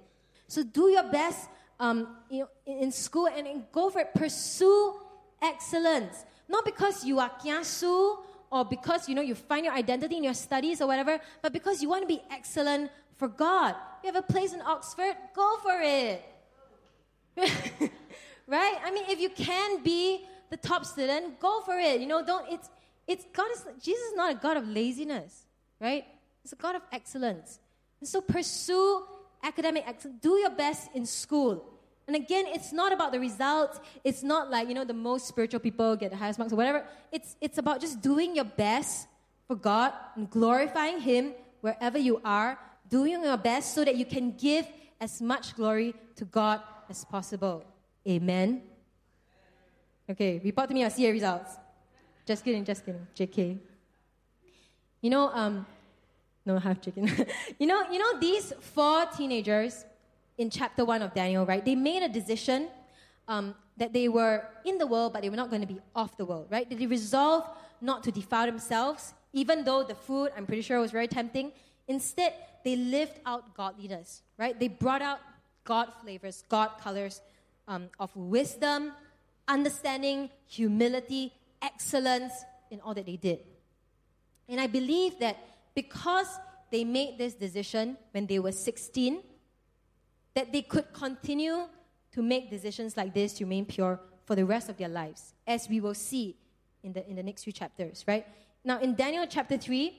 [0.47, 1.49] So do your best
[1.79, 4.13] um, you know, in school and, and go for it.
[4.15, 4.95] Pursue
[5.43, 6.25] excellence.
[6.49, 8.19] Not because you are kiasu
[8.51, 11.81] or because you know you find your identity in your studies or whatever, but because
[11.81, 13.75] you want to be excellent for God.
[14.03, 16.25] You have a place in Oxford, go for it.
[18.51, 18.77] right?
[18.85, 22.01] I mean, if you can be the top student, go for it.
[22.01, 22.69] You know, don't, it's,
[23.07, 25.47] it's God is, Jesus is not a God of laziness,
[25.81, 26.05] right?
[26.43, 27.61] It's a God of excellence.
[28.01, 29.05] And so pursue
[29.43, 30.19] academic excellence.
[30.21, 31.65] Do your best in school.
[32.09, 33.79] And again, it's not about the results.
[34.03, 36.85] It's not like, you know, the most spiritual people get the highest marks or whatever.
[37.13, 39.07] It's, it's about just doing your best
[39.47, 44.33] for God and glorifying Him wherever you are, doing your best so that you can
[44.33, 44.67] give
[45.01, 47.65] as much glory to God as possible.
[48.11, 48.63] Amen.
[50.11, 51.57] Okay, report to me your CA results.
[52.27, 53.07] Just kidding, just kidding.
[53.15, 53.57] JK.
[55.01, 55.65] You know, um,
[56.45, 57.07] no half chicken.
[57.61, 59.85] you know, you know these four teenagers
[60.39, 61.65] in chapter one of Daniel, right?
[61.65, 62.69] They made a decision
[63.29, 66.17] um, that they were in the world, but they were not going to be off
[66.17, 66.69] the world, right?
[66.69, 67.47] They resolved
[67.81, 71.53] not to defile themselves, even though the food, I'm pretty sure, was very tempting.
[71.87, 72.35] Instead,
[72.65, 74.59] they lived out godliness, right?
[74.59, 75.21] They brought out
[75.63, 77.21] God flavors, God colors
[77.71, 78.93] um, of wisdom,
[79.47, 82.33] understanding, humility, excellence
[82.71, 83.39] in all that they did.
[84.49, 85.39] And I believe that
[85.75, 86.27] because
[86.71, 89.23] they made this decision when they were 16,
[90.35, 91.69] that they could continue
[92.13, 95.69] to make decisions like this to remain pure for the rest of their lives, as
[95.69, 96.37] we will see
[96.83, 98.27] in the, in the next few chapters, right?
[98.65, 99.97] Now, in Daniel chapter 3,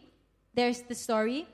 [0.54, 1.48] there's the story.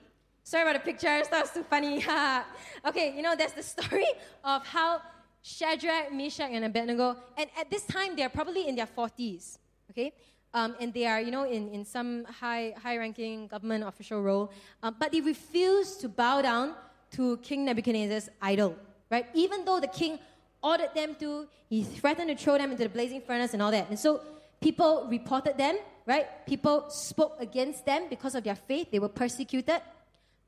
[0.44, 2.04] Sorry about the pictures, that was too funny.
[2.86, 4.08] okay, you know, there's the story
[4.44, 5.02] of how
[5.48, 9.58] Shadrach, Meshach, and Abednego, and at this time, they're probably in their 40s,
[9.90, 10.12] okay?
[10.54, 14.52] Um, and they are, you know, in, in some high, high-ranking government official role,
[14.84, 16.76] um, but they refuse to bow down
[17.12, 18.76] to King Nebuchadnezzar's idol,
[19.10, 19.26] right?
[19.34, 20.20] Even though the king
[20.62, 23.88] ordered them to, he threatened to throw them into the blazing furnace and all that.
[23.90, 24.20] And so
[24.60, 26.46] people reported them, right?
[26.46, 28.92] People spoke against them because of their faith.
[28.92, 29.80] They were persecuted,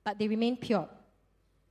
[0.04, 0.90] but they remained pure.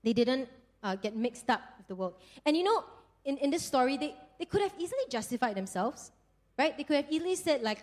[0.03, 0.49] They didn't
[0.83, 2.15] uh, get mixed up with the world.
[2.47, 2.85] And you know,
[3.25, 6.13] in, in this story, they, they could have easily justified themselves,
[6.59, 6.77] right?
[6.77, 7.81] They could have easily said, like,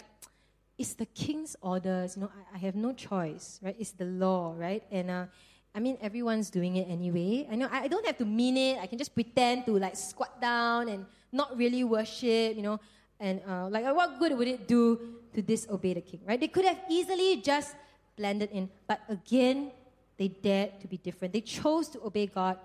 [0.77, 3.75] it's the king's orders, you know, I, I have no choice, right?
[3.79, 4.83] It's the law, right?
[4.91, 5.25] And uh,
[5.73, 7.47] I mean, everyone's doing it anyway.
[7.51, 8.79] I know I I don't have to mean it.
[8.79, 12.79] I can just pretend to like squat down and not really worship, you know.
[13.19, 14.99] And uh, like, what good would it do
[15.33, 16.39] to disobey the king, right?
[16.39, 17.75] They could have easily just
[18.15, 19.71] blended in, but again,
[20.17, 21.33] they dared to be different.
[21.33, 22.57] They chose to obey God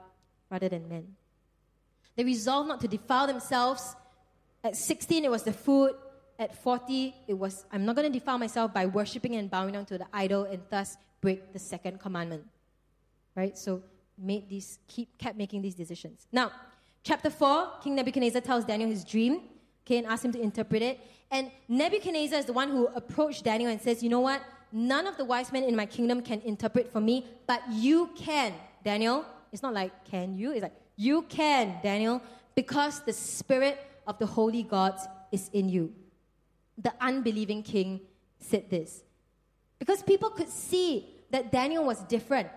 [0.51, 1.15] rather than men.
[2.21, 3.97] They resolved not to defile themselves.
[4.63, 5.93] At 16, it was the food.
[6.39, 9.87] At 40, it was, I'm not going to defile myself by worshiping and bowing down
[9.87, 12.45] to the idol and thus break the second commandment
[13.35, 13.57] right?
[13.57, 13.83] So
[14.19, 16.27] made these, keep, kept making these decisions.
[16.33, 16.53] Now,
[17.03, 19.41] chapter 4, King Nebuchadnezzar tells Daniel his dream,
[19.87, 21.01] okay, and asks him to interpret it.
[21.31, 24.43] And Nebuchadnezzar is the one who approached Daniel and says, You know what?
[24.73, 28.53] None of the wise men in my kingdom can interpret for me, but you can,
[28.85, 29.25] Daniel.
[29.53, 30.53] It's not like, can you?
[30.53, 32.21] It's like, you can, Daniel,
[32.55, 35.01] because the spirit of the holy God
[35.33, 35.95] is in you.
[36.77, 38.03] The unbelieving king
[38.39, 39.03] said this.
[39.79, 42.49] Because people could see that Daniel was different.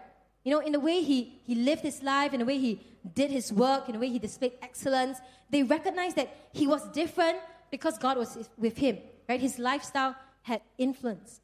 [0.43, 2.81] You know, in the way he, he lived his life, in the way he
[3.15, 5.19] did his work, in the way he displayed excellence,
[5.49, 7.37] they recognized that he was different
[7.71, 8.97] because God was with him,
[9.29, 9.39] right?
[9.39, 11.39] His lifestyle had influence.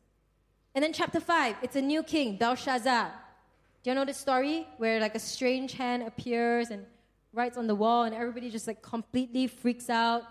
[0.75, 3.13] And then chapter 5, it's a new king, Belshazzar.
[3.83, 6.85] Do you know the story where like a strange hand appears and
[7.33, 10.23] writes on the wall and everybody just like completely freaks out?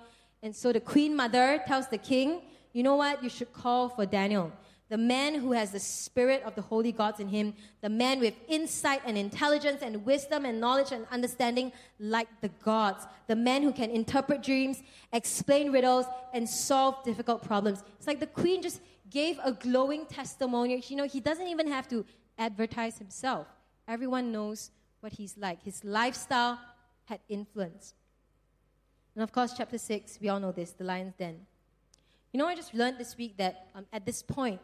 [0.43, 2.43] And so the queen mother tells the king,
[2.73, 3.23] you know what?
[3.23, 4.53] You should call for Daniel
[4.89, 8.35] the man who has the spirit of the holy gods in him, the man with
[8.49, 13.73] insight and intelligence and wisdom and knowledge and understanding like the gods, the man who
[13.73, 14.83] can interpret dreams,
[15.13, 17.83] explain riddles, and solve difficult problems.
[17.99, 18.81] It's like the queen just
[19.11, 20.83] gave a glowing testimony.
[20.89, 22.05] You know, he doesn't even have to
[22.39, 23.47] advertise himself.
[23.87, 24.71] Everyone knows
[25.01, 25.63] what he's like.
[25.63, 26.59] His lifestyle
[27.07, 27.95] had influence.
[29.15, 31.47] And of course, chapter 6, we all know this the lion's den.
[32.33, 34.61] You know, I just learned this week that um, at this point,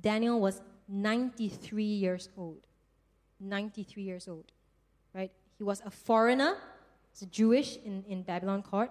[0.00, 2.60] Daniel was 93 years old.
[3.40, 4.52] 93 years old,
[5.12, 5.30] right?
[5.58, 6.56] He was a foreigner,
[7.10, 8.90] he's a Jewish in, in Babylon court.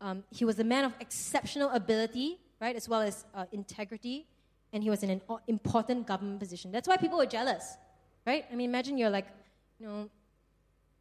[0.00, 4.26] Um, he was a man of exceptional ability, right, as well as uh, integrity,
[4.72, 6.72] and he was in an important government position.
[6.72, 7.76] That's why people were jealous,
[8.26, 8.44] right?
[8.50, 9.26] I mean, imagine you're like,
[9.78, 10.10] you know,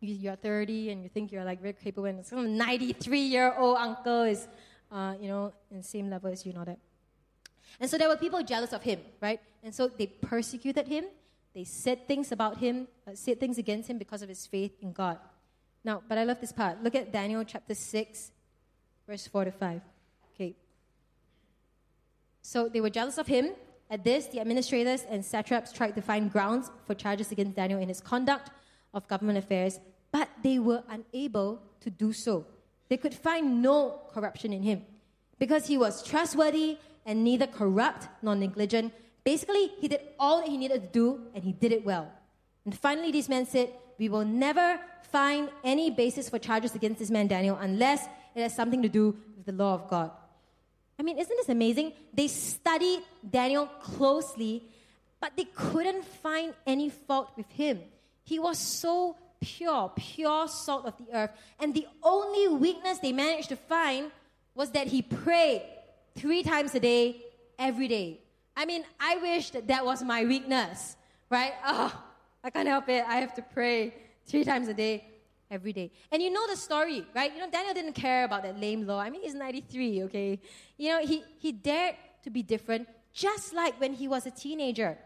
[0.01, 4.23] you're 30 and you think you're like very capable, and some 93 year old uncle
[4.23, 4.47] is,
[4.91, 6.79] uh, you know, in the same level as you, know that.
[7.79, 9.39] And so there were people jealous of him, right?
[9.63, 11.05] And so they persecuted him.
[11.53, 14.91] They said things about him, uh, said things against him because of his faith in
[14.91, 15.19] God.
[15.83, 16.83] Now, but I love this part.
[16.83, 18.31] Look at Daniel chapter 6,
[19.07, 19.81] verse 4 to 5.
[22.41, 23.51] So they were jealous of him.
[23.89, 27.89] At this, the administrators and satraps tried to find grounds for charges against Daniel in
[27.89, 28.49] his conduct
[28.93, 29.79] of government affairs,
[30.11, 32.45] but they were unable to do so.
[32.89, 34.83] They could find no corruption in him
[35.39, 38.93] because he was trustworthy and neither corrupt nor negligent.
[39.23, 42.11] Basically, he did all that he needed to do, and he did it well.
[42.65, 44.79] And finally, these men said, we will never
[45.11, 49.15] find any basis for charges against this man Daniel unless it has something to do
[49.35, 50.11] with the law of God.
[50.99, 51.93] I mean, isn't this amazing?
[52.13, 54.63] They studied Daniel closely,
[55.19, 57.81] but they couldn't find any fault with him.
[58.23, 61.31] He was so pure, pure salt of the earth.
[61.59, 64.11] And the only weakness they managed to find
[64.53, 65.63] was that he prayed
[66.15, 67.23] three times a day,
[67.57, 68.19] every day.
[68.55, 70.95] I mean, I wish that that was my weakness,
[71.29, 71.53] right?
[71.65, 72.03] Oh,
[72.43, 73.03] I can't help it.
[73.07, 73.93] I have to pray
[74.25, 75.05] three times a day,
[75.51, 75.91] every day.
[76.11, 77.31] And you know the story, right?
[77.31, 78.99] You know, Daniel didn't care about that lame law.
[78.99, 80.39] I mean, he's 93, okay?
[80.77, 84.97] You know, he, he dared to be different, just like when he was a teenager.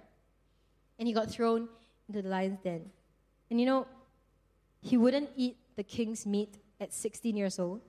[1.00, 1.68] And he got thrown
[2.08, 2.92] into the lion's den.
[3.50, 3.88] And you know,
[4.82, 7.82] he wouldn't eat the king's meat at 16 years old.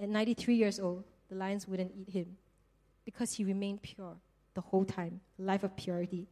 [0.00, 2.36] At 93 years old, the lions wouldn't eat him
[3.04, 4.16] because he remained pure
[4.54, 6.26] the whole time, life of purity,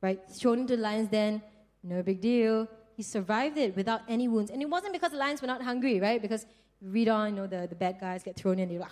[0.00, 0.20] right?
[0.30, 1.42] Thrown into the lion's den,
[1.82, 2.68] no big deal.
[3.00, 4.50] He survived it without any wounds.
[4.50, 6.20] And it wasn't because the lions were not hungry, right?
[6.20, 6.44] Because
[6.82, 8.90] read on, you know, the, the bad guys get thrown in, they like,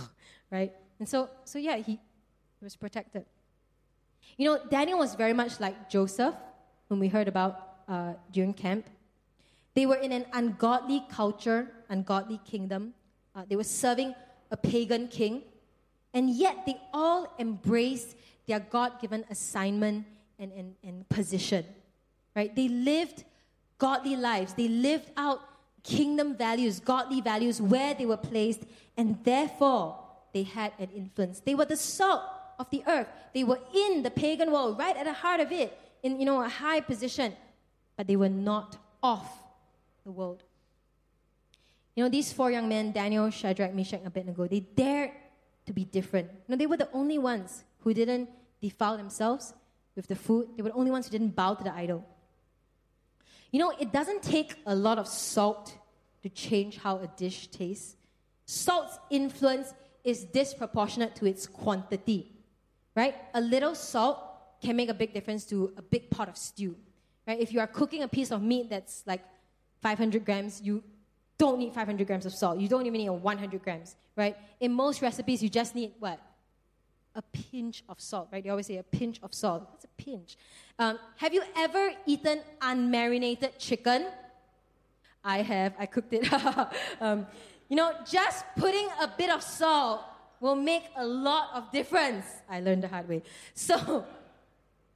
[0.50, 0.72] right?
[0.98, 3.26] And so, so yeah, he, he was protected.
[4.38, 6.34] You know, Daniel was very much like Joseph,
[6.88, 8.86] whom we heard about uh, during camp.
[9.74, 12.94] They were in an ungodly culture, ungodly kingdom.
[13.34, 14.14] Uh, they were serving
[14.50, 15.42] a pagan king.
[16.14, 20.06] And yet they all embraced their God given assignment
[20.38, 21.66] and, and, and position.
[22.34, 22.56] Right?
[22.56, 23.24] They lived
[23.80, 24.54] godly lives.
[24.54, 25.40] They lived out
[25.82, 28.62] kingdom values, godly values where they were placed,
[28.96, 29.98] and therefore
[30.32, 31.40] they had an influence.
[31.40, 32.22] They were the salt
[32.60, 33.08] of the earth.
[33.34, 36.42] They were in the pagan world, right at the heart of it, in you know
[36.42, 37.34] a high position,
[37.96, 39.26] but they were not of
[40.04, 40.44] the world.
[41.96, 45.10] You know, these four young men, Daniel, Shadrach, Meshach, and Abednego, they dared
[45.66, 46.30] to be different.
[46.30, 48.28] You know, they were the only ones who didn't
[48.60, 49.54] defile themselves
[49.96, 50.48] with the food.
[50.56, 52.06] They were the only ones who didn't bow to the idol.
[53.50, 55.76] You know, it doesn't take a lot of salt
[56.22, 57.96] to change how a dish tastes.
[58.44, 59.74] Salt's influence
[60.04, 62.32] is disproportionate to its quantity,
[62.94, 63.14] right?
[63.34, 64.18] A little salt
[64.62, 66.76] can make a big difference to a big pot of stew,
[67.26, 67.40] right?
[67.40, 69.22] If you are cooking a piece of meat that's like
[69.82, 70.82] 500 grams, you
[71.38, 72.58] don't need 500 grams of salt.
[72.58, 74.36] You don't even need 100 grams, right?
[74.60, 76.20] In most recipes, you just need what?
[77.14, 78.42] A pinch of salt, right?
[78.42, 79.66] They always say a pinch of salt.
[79.70, 80.36] What's a pinch?
[80.78, 84.06] Um, have you ever eaten unmarinated chicken?
[85.24, 85.74] I have.
[85.78, 86.32] I cooked it.
[87.00, 87.26] um,
[87.68, 90.02] you know, just putting a bit of salt
[90.40, 92.24] will make a lot of difference.
[92.48, 93.22] I learned the hard way.
[93.54, 94.04] So,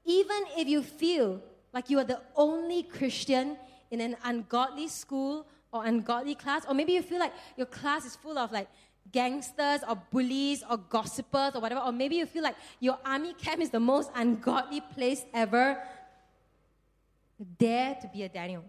[0.05, 1.41] even if you feel
[1.73, 3.57] like you are the only Christian
[3.91, 8.17] in an ungodly school or ungodly class, or maybe you feel like your class is
[8.17, 8.69] full of like
[9.13, 13.61] gangsters or bullies or gossipers or whatever, or maybe you feel like your army camp
[13.61, 15.79] is the most ungodly place ever,
[17.59, 18.65] dare to be a Daniel.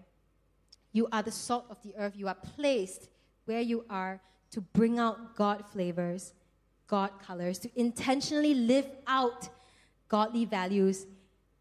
[0.92, 2.14] You are the salt of the earth.
[2.16, 3.10] You are placed
[3.46, 4.22] where you are
[4.52, 6.34] to bring out God flavors,
[6.88, 9.50] God colors, to intentionally live out
[10.08, 11.06] godly values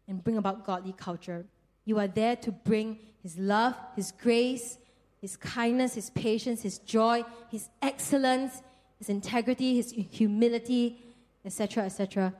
[0.07, 1.45] and bring about godly culture.
[1.83, 4.77] You are there to bring His love, His grace,
[5.25, 8.61] His kindness, His patience, His joy, His excellence,
[8.99, 10.99] His integrity, His humility,
[11.43, 12.31] etc., etc.,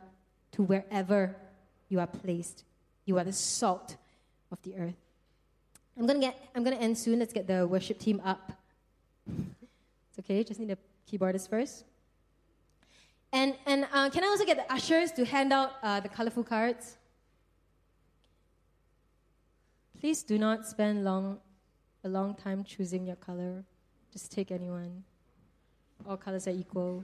[0.52, 1.36] to wherever
[1.90, 2.64] you are placed.
[3.06, 3.96] You are the salt
[4.52, 5.02] of the earth.
[5.98, 6.40] I'm gonna get.
[6.54, 7.18] I'm gonna end soon.
[7.18, 8.52] Let's get the worship team up.
[10.10, 10.44] It's okay.
[10.44, 10.78] Just need the
[11.10, 11.86] keyboardist first.
[13.34, 16.44] And and uh, can I also get the ushers to hand out uh, the colorful
[16.44, 16.98] cards?
[20.00, 21.40] Please do not spend long,
[22.06, 23.64] a long time choosing your color.
[24.14, 25.04] Just take anyone.
[26.08, 27.04] All colors are equal.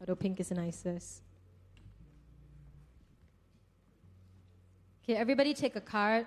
[0.00, 1.22] Although pink is the nicest.
[5.04, 6.26] Okay, everybody take a card.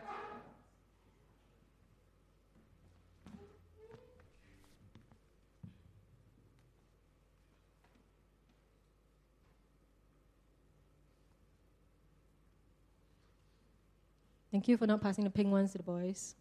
[14.56, 16.34] Thank you for not passing the pink ones to the boys.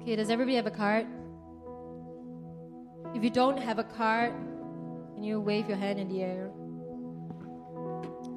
[0.00, 1.06] Okay, does everybody have a card?
[3.14, 4.32] If you don't have a card,
[5.12, 6.50] can you wave your hand in the air?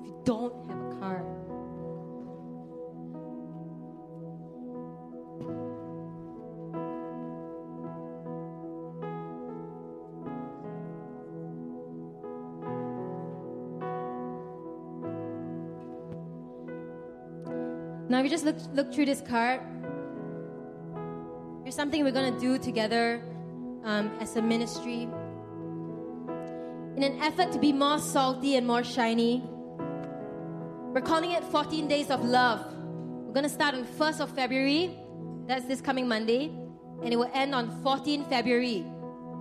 [0.02, 0.65] If you don't
[18.16, 19.60] Now, if you just look, look through this card,
[21.64, 23.22] here's something we're going to do together
[23.84, 25.10] um, as a ministry.
[26.96, 29.44] In an effort to be more salty and more shiny,
[30.94, 32.66] we're calling it 14 Days of Love.
[33.26, 34.98] We're going to start on 1st of February,
[35.46, 36.54] that's this coming Monday,
[37.04, 38.86] and it will end on 14 February,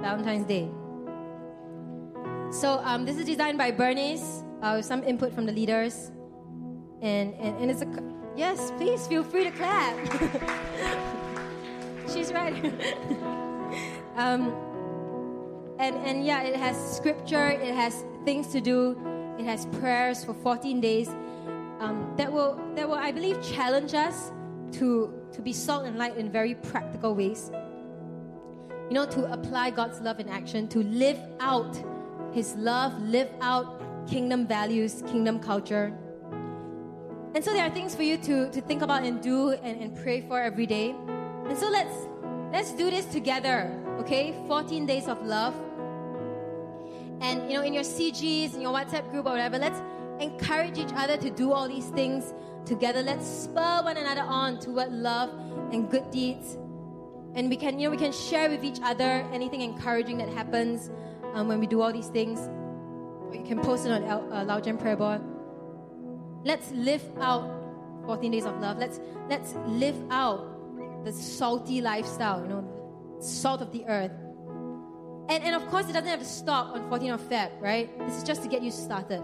[0.00, 0.68] Valentine's Day.
[2.50, 6.10] So, um, this is designed by Bernice uh, with some input from the leaders.
[7.02, 9.96] And, and, and it's a, yes, please feel free to clap.
[12.12, 12.54] She's right.
[14.16, 14.52] um,
[15.78, 18.96] and, and yeah, it has scripture, it has things to do,
[19.38, 21.08] it has prayers for 14 days
[21.80, 24.32] um, that, will, that will, I believe, challenge us
[24.72, 27.50] to, to be salt and light in very practical ways.
[28.88, 31.76] You know, to apply God's love in action, to live out
[32.32, 35.96] His love, live out kingdom values, kingdom culture.
[37.34, 39.96] And so there are things for you to, to think about and do and, and
[39.96, 40.94] pray for every day.
[41.48, 42.06] And so let's
[42.52, 44.34] let's do this together, okay?
[44.46, 45.54] 14 days of love.
[47.20, 49.80] And you know, in your CGs, in your WhatsApp group or whatever, let's
[50.20, 52.32] encourage each other to do all these things
[52.66, 53.02] together.
[53.02, 55.30] Let's spur one another on toward love
[55.72, 56.56] and good deeds.
[57.34, 60.88] And we can, you know, we can share with each other anything encouraging that happens
[61.34, 62.38] um, when we do all these things.
[63.26, 65.33] Or you can post it on uh, Gen Prayer Board.
[66.44, 67.50] Let's live out
[68.06, 68.78] 14 days of love.
[68.78, 74.12] Let's let's live out the salty lifestyle, you know, salt of the earth.
[75.28, 77.98] And, and of course, it doesn't have to stop on 14th of Feb, right?
[78.06, 79.22] This is just to get you started.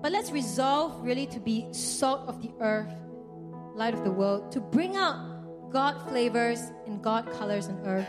[0.00, 2.92] But let's resolve really to be salt of the earth,
[3.74, 8.08] light of the world, to bring out God flavors and God colors on earth.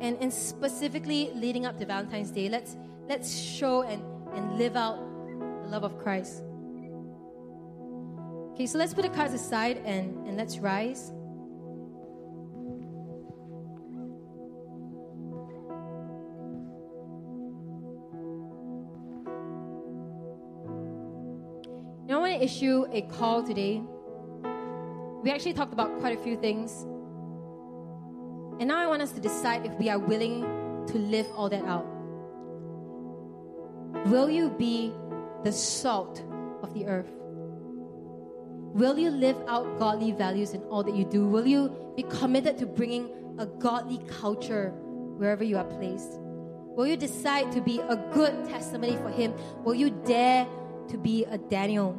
[0.00, 2.76] And, and specifically leading up to Valentine's Day, let's,
[3.08, 4.02] let's show and,
[4.34, 4.98] and live out
[5.62, 6.42] the love of Christ.
[8.52, 11.10] Okay, so let's put the cards aside and, and let's rise.
[22.06, 23.82] Now, I want to issue a call today.
[25.22, 26.82] We actually talked about quite a few things.
[28.60, 30.42] And now I want us to decide if we are willing
[30.88, 31.86] to live all that out.
[34.08, 34.92] Will you be
[35.42, 36.22] the salt
[36.62, 37.21] of the earth?
[38.74, 41.26] Will you live out godly values in all that you do?
[41.26, 44.70] Will you be committed to bringing a godly culture
[45.18, 46.18] wherever you are placed?
[46.74, 49.34] Will you decide to be a good testimony for Him?
[49.62, 50.46] Will you dare
[50.88, 51.92] to be a Daniel?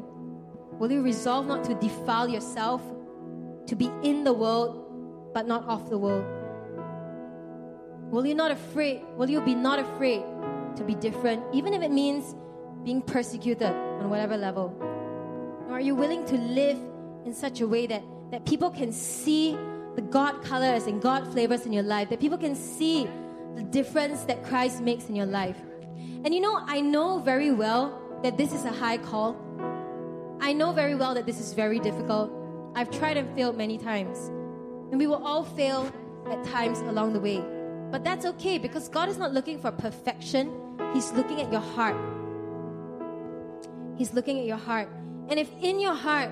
[0.79, 2.81] Will you resolve not to defile yourself,
[3.67, 6.25] to be in the world, but not of the world?
[8.09, 9.01] Will you not afraid?
[9.15, 10.23] Will you be not afraid
[10.75, 12.35] to be different, even if it means
[12.83, 14.92] being persecuted on whatever level?
[15.73, 16.77] Are you willing to live
[17.25, 19.57] in such a way that, that people can see
[19.95, 23.09] the God colors and God flavors in your life, that people can see
[23.55, 25.57] the difference that Christ makes in your life?
[26.23, 29.35] And you know, I know very well that this is a high call.
[30.39, 32.31] I know very well that this is very difficult.
[32.75, 34.27] I've tried and failed many times.
[34.91, 35.91] And we will all fail
[36.29, 37.43] at times along the way.
[37.89, 40.53] But that's okay because God is not looking for perfection,
[40.93, 41.97] He's looking at your heart.
[43.97, 44.87] He's looking at your heart.
[45.29, 46.29] And if in your heart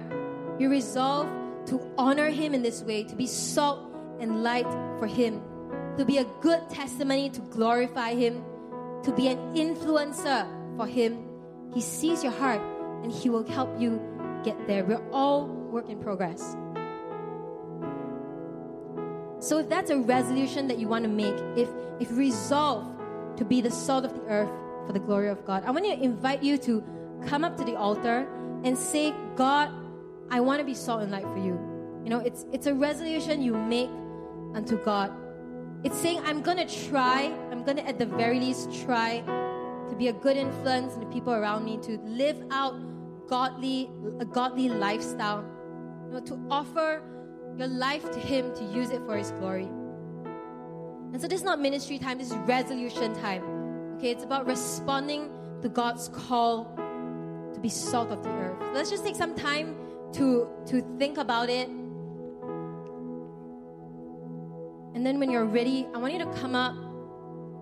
[0.60, 1.28] you resolve
[1.68, 3.80] to honor Him in this way, to be salt
[4.20, 4.70] and light
[5.00, 5.42] for Him,
[5.98, 8.44] to be a good testimony to glorify Him,
[9.04, 11.26] to be an influencer for Him,
[11.74, 12.62] He sees your heart
[13.04, 14.02] and He will help you
[14.44, 14.84] get there.
[14.84, 16.56] We're all work in progress.
[19.40, 21.68] So if that's a resolution that you want to make, if
[22.00, 22.86] if resolve
[23.38, 24.52] to be the salt of the earth
[24.86, 26.84] for the glory of God, I want to invite you to
[27.26, 28.28] come up to the altar
[28.64, 29.72] and say, God,
[30.30, 31.60] I want to be salt and light for you.
[32.04, 33.90] You know, it's it's a resolution you make
[34.56, 35.12] unto God.
[35.84, 39.22] It's saying, I'm gonna try, I'm gonna at the very least try
[39.90, 42.76] to be a good influence in the people around me, to live out
[43.28, 43.90] godly,
[44.20, 45.44] a godly lifestyle,
[46.08, 47.02] you know, to offer
[47.58, 49.70] your life to Him to use it for His glory.
[51.14, 53.44] And so this is not ministry time, this is resolution time.
[53.98, 55.30] Okay, it's about responding
[55.62, 56.76] to God's call
[57.62, 58.58] be salt of the earth.
[58.74, 59.76] Let's just take some time
[60.14, 61.70] to, to think about it.
[64.94, 66.76] And then when you're ready, I want you to come up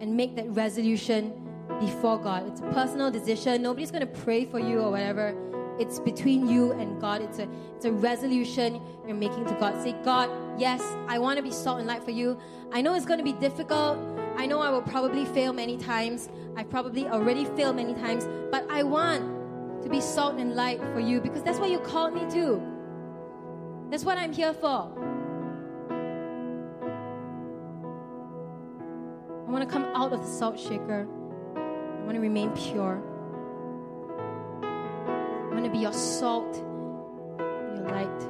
[0.01, 1.34] and make that resolution
[1.80, 2.47] before God.
[2.47, 3.61] It's a personal decision.
[3.61, 5.35] Nobody's going to pray for you or whatever.
[5.80, 7.21] It's between you and God.
[7.21, 9.81] It's a, it's a resolution you're making to God.
[9.81, 12.38] Say, God, yes, I want to be salt and light for you.
[12.73, 13.97] I know it's going to be difficult.
[14.35, 16.30] I know I will probably fail many times.
[16.57, 19.39] I probably already failed many times, but I want
[19.84, 22.61] to be salt and light for you because that's what you called me to.
[23.89, 24.91] That's what I'm here for.
[29.47, 31.07] I want to come out of the salt shaker.
[31.56, 33.01] I want to remain pure.
[34.61, 38.22] I want to be your salt, your light.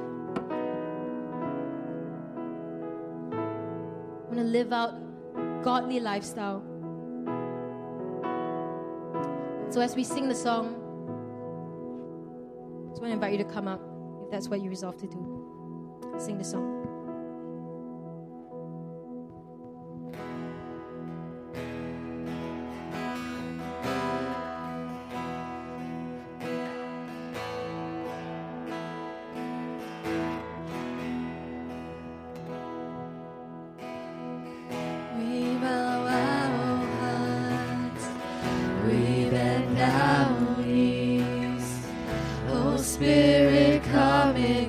[4.22, 4.94] I want to live out
[5.62, 6.62] godly lifestyle.
[9.68, 10.79] So as we sing the song,
[12.90, 13.80] just I want to invite you to come up
[14.24, 15.46] if that's what you resolve to do.
[16.18, 16.79] Sing the song.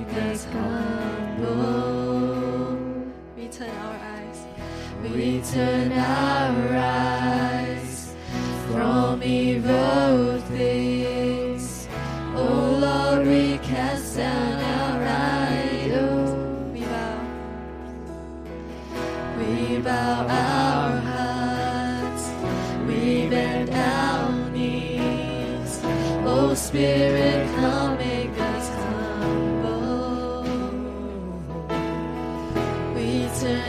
[0.06, 1.96] make humble.
[3.36, 4.46] We turn our eyes.
[5.02, 8.14] We turn our eyes
[8.70, 11.88] from evil things.
[12.34, 16.30] Oh Lord, we cast down our idols.
[16.72, 17.20] We bow.
[19.38, 22.24] We bow our hearts.
[22.86, 25.80] We bend our knees.
[26.24, 27.91] Oh Spirit, come.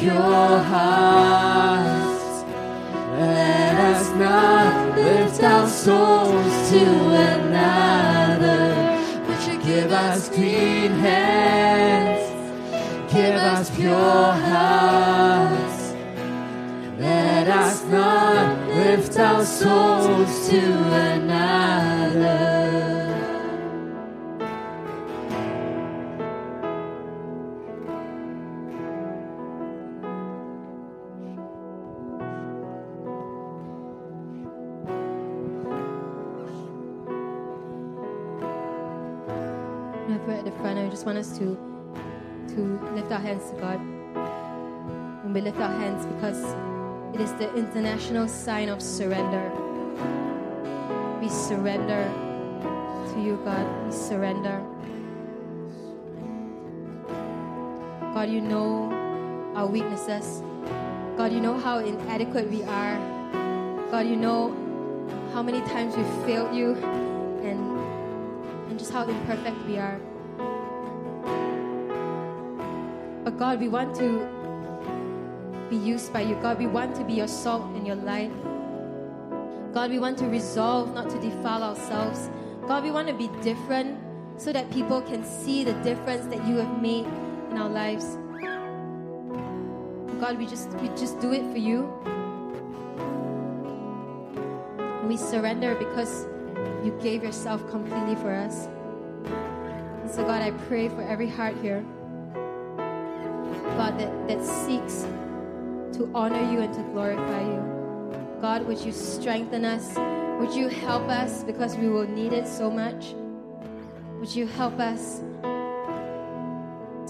[0.00, 2.44] pure hearts.
[3.18, 6.84] Let us not lift our souls to
[7.28, 8.96] another,
[9.26, 12.30] but you give us clean hands,
[13.12, 15.92] give us pure hearts.
[16.98, 21.19] Let us not lift our souls to another.
[41.00, 41.56] Just want us to
[42.46, 42.60] to
[42.94, 43.80] lift our hands to God.
[45.24, 46.36] And we lift our hands because
[47.14, 49.50] it is the international sign of surrender.
[51.22, 52.04] We surrender
[53.14, 53.64] to you, God.
[53.86, 54.60] We surrender.
[58.12, 58.92] God, you know
[59.56, 60.42] our weaknesses.
[61.16, 62.98] God, you know how inadequate we are.
[63.90, 64.52] God, you know
[65.32, 66.74] how many times we've failed you
[67.40, 67.80] and
[68.68, 69.98] and just how imperfect we are.
[73.40, 74.28] God, we want to
[75.70, 76.34] be used by you.
[76.42, 78.30] God, we want to be your salt and your light.
[79.72, 82.28] God, we want to resolve not to defile ourselves.
[82.68, 83.98] God, we want to be different
[84.36, 87.06] so that people can see the difference that you have made
[87.50, 88.18] in our lives.
[90.20, 91.88] God, we just we just do it for you.
[95.08, 96.26] We surrender because
[96.84, 98.68] you gave yourself completely for us.
[100.02, 101.82] And so, God, I pray for every heart here,
[103.80, 105.06] God, that, that seeks
[105.96, 108.38] to honor you and to glorify you.
[108.42, 109.96] God, would you strengthen us?
[110.38, 113.14] Would you help us because we will need it so much?
[114.18, 115.20] Would you help us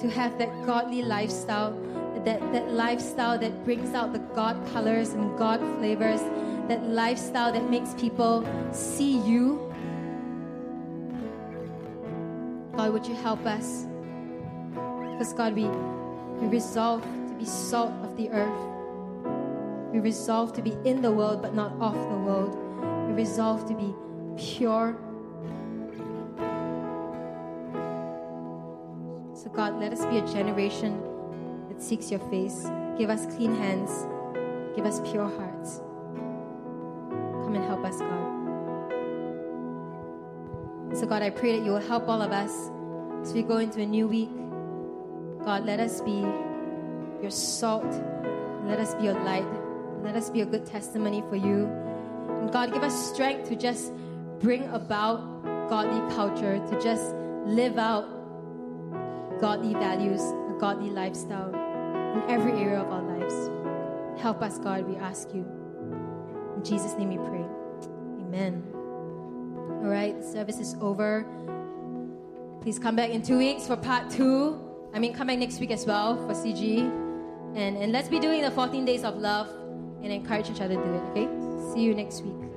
[0.01, 1.73] to have that godly lifestyle,
[2.25, 6.21] that, that lifestyle that brings out the God colors and God flavors,
[6.69, 9.59] that lifestyle that makes people see you?
[12.77, 13.87] God, would you help us?
[15.19, 15.69] Because, God, we,
[16.41, 19.93] we resolve to be salt of the earth.
[19.93, 22.57] We resolve to be in the world but not of the world.
[23.09, 23.95] We resolve to be
[24.37, 24.97] pure.
[29.35, 31.03] So, God, let us be a generation
[31.69, 32.67] that seeks your face.
[32.97, 34.07] Give us clean hands.
[34.77, 35.81] Give us pure hearts.
[37.45, 38.41] Come and help us, God.
[40.97, 42.71] So, God, I pray that you will help all of us
[43.23, 44.31] as we go into a new week.
[45.45, 46.21] God, let us be
[47.23, 47.85] your salt.
[48.65, 49.47] Let us be your light.
[50.03, 51.67] Let us be a good testimony for you.
[52.41, 53.93] And God, give us strength to just
[54.41, 57.15] bring about godly culture, to just
[57.47, 58.07] live out
[59.41, 63.51] godly values, a godly lifestyle in every area of our lives.
[64.21, 65.47] Help us, God, we ask you.
[66.57, 67.45] In Jesus' name we pray.
[68.21, 68.63] Amen.
[69.83, 71.25] All right, service is over.
[72.61, 74.70] Please come back in two weeks for part two.
[74.93, 76.81] I mean, come back next week as well for CG.
[77.57, 79.49] And, and let's be doing the 14 days of love
[80.03, 81.73] and encourage each other to do it, okay?
[81.73, 82.50] See you next week.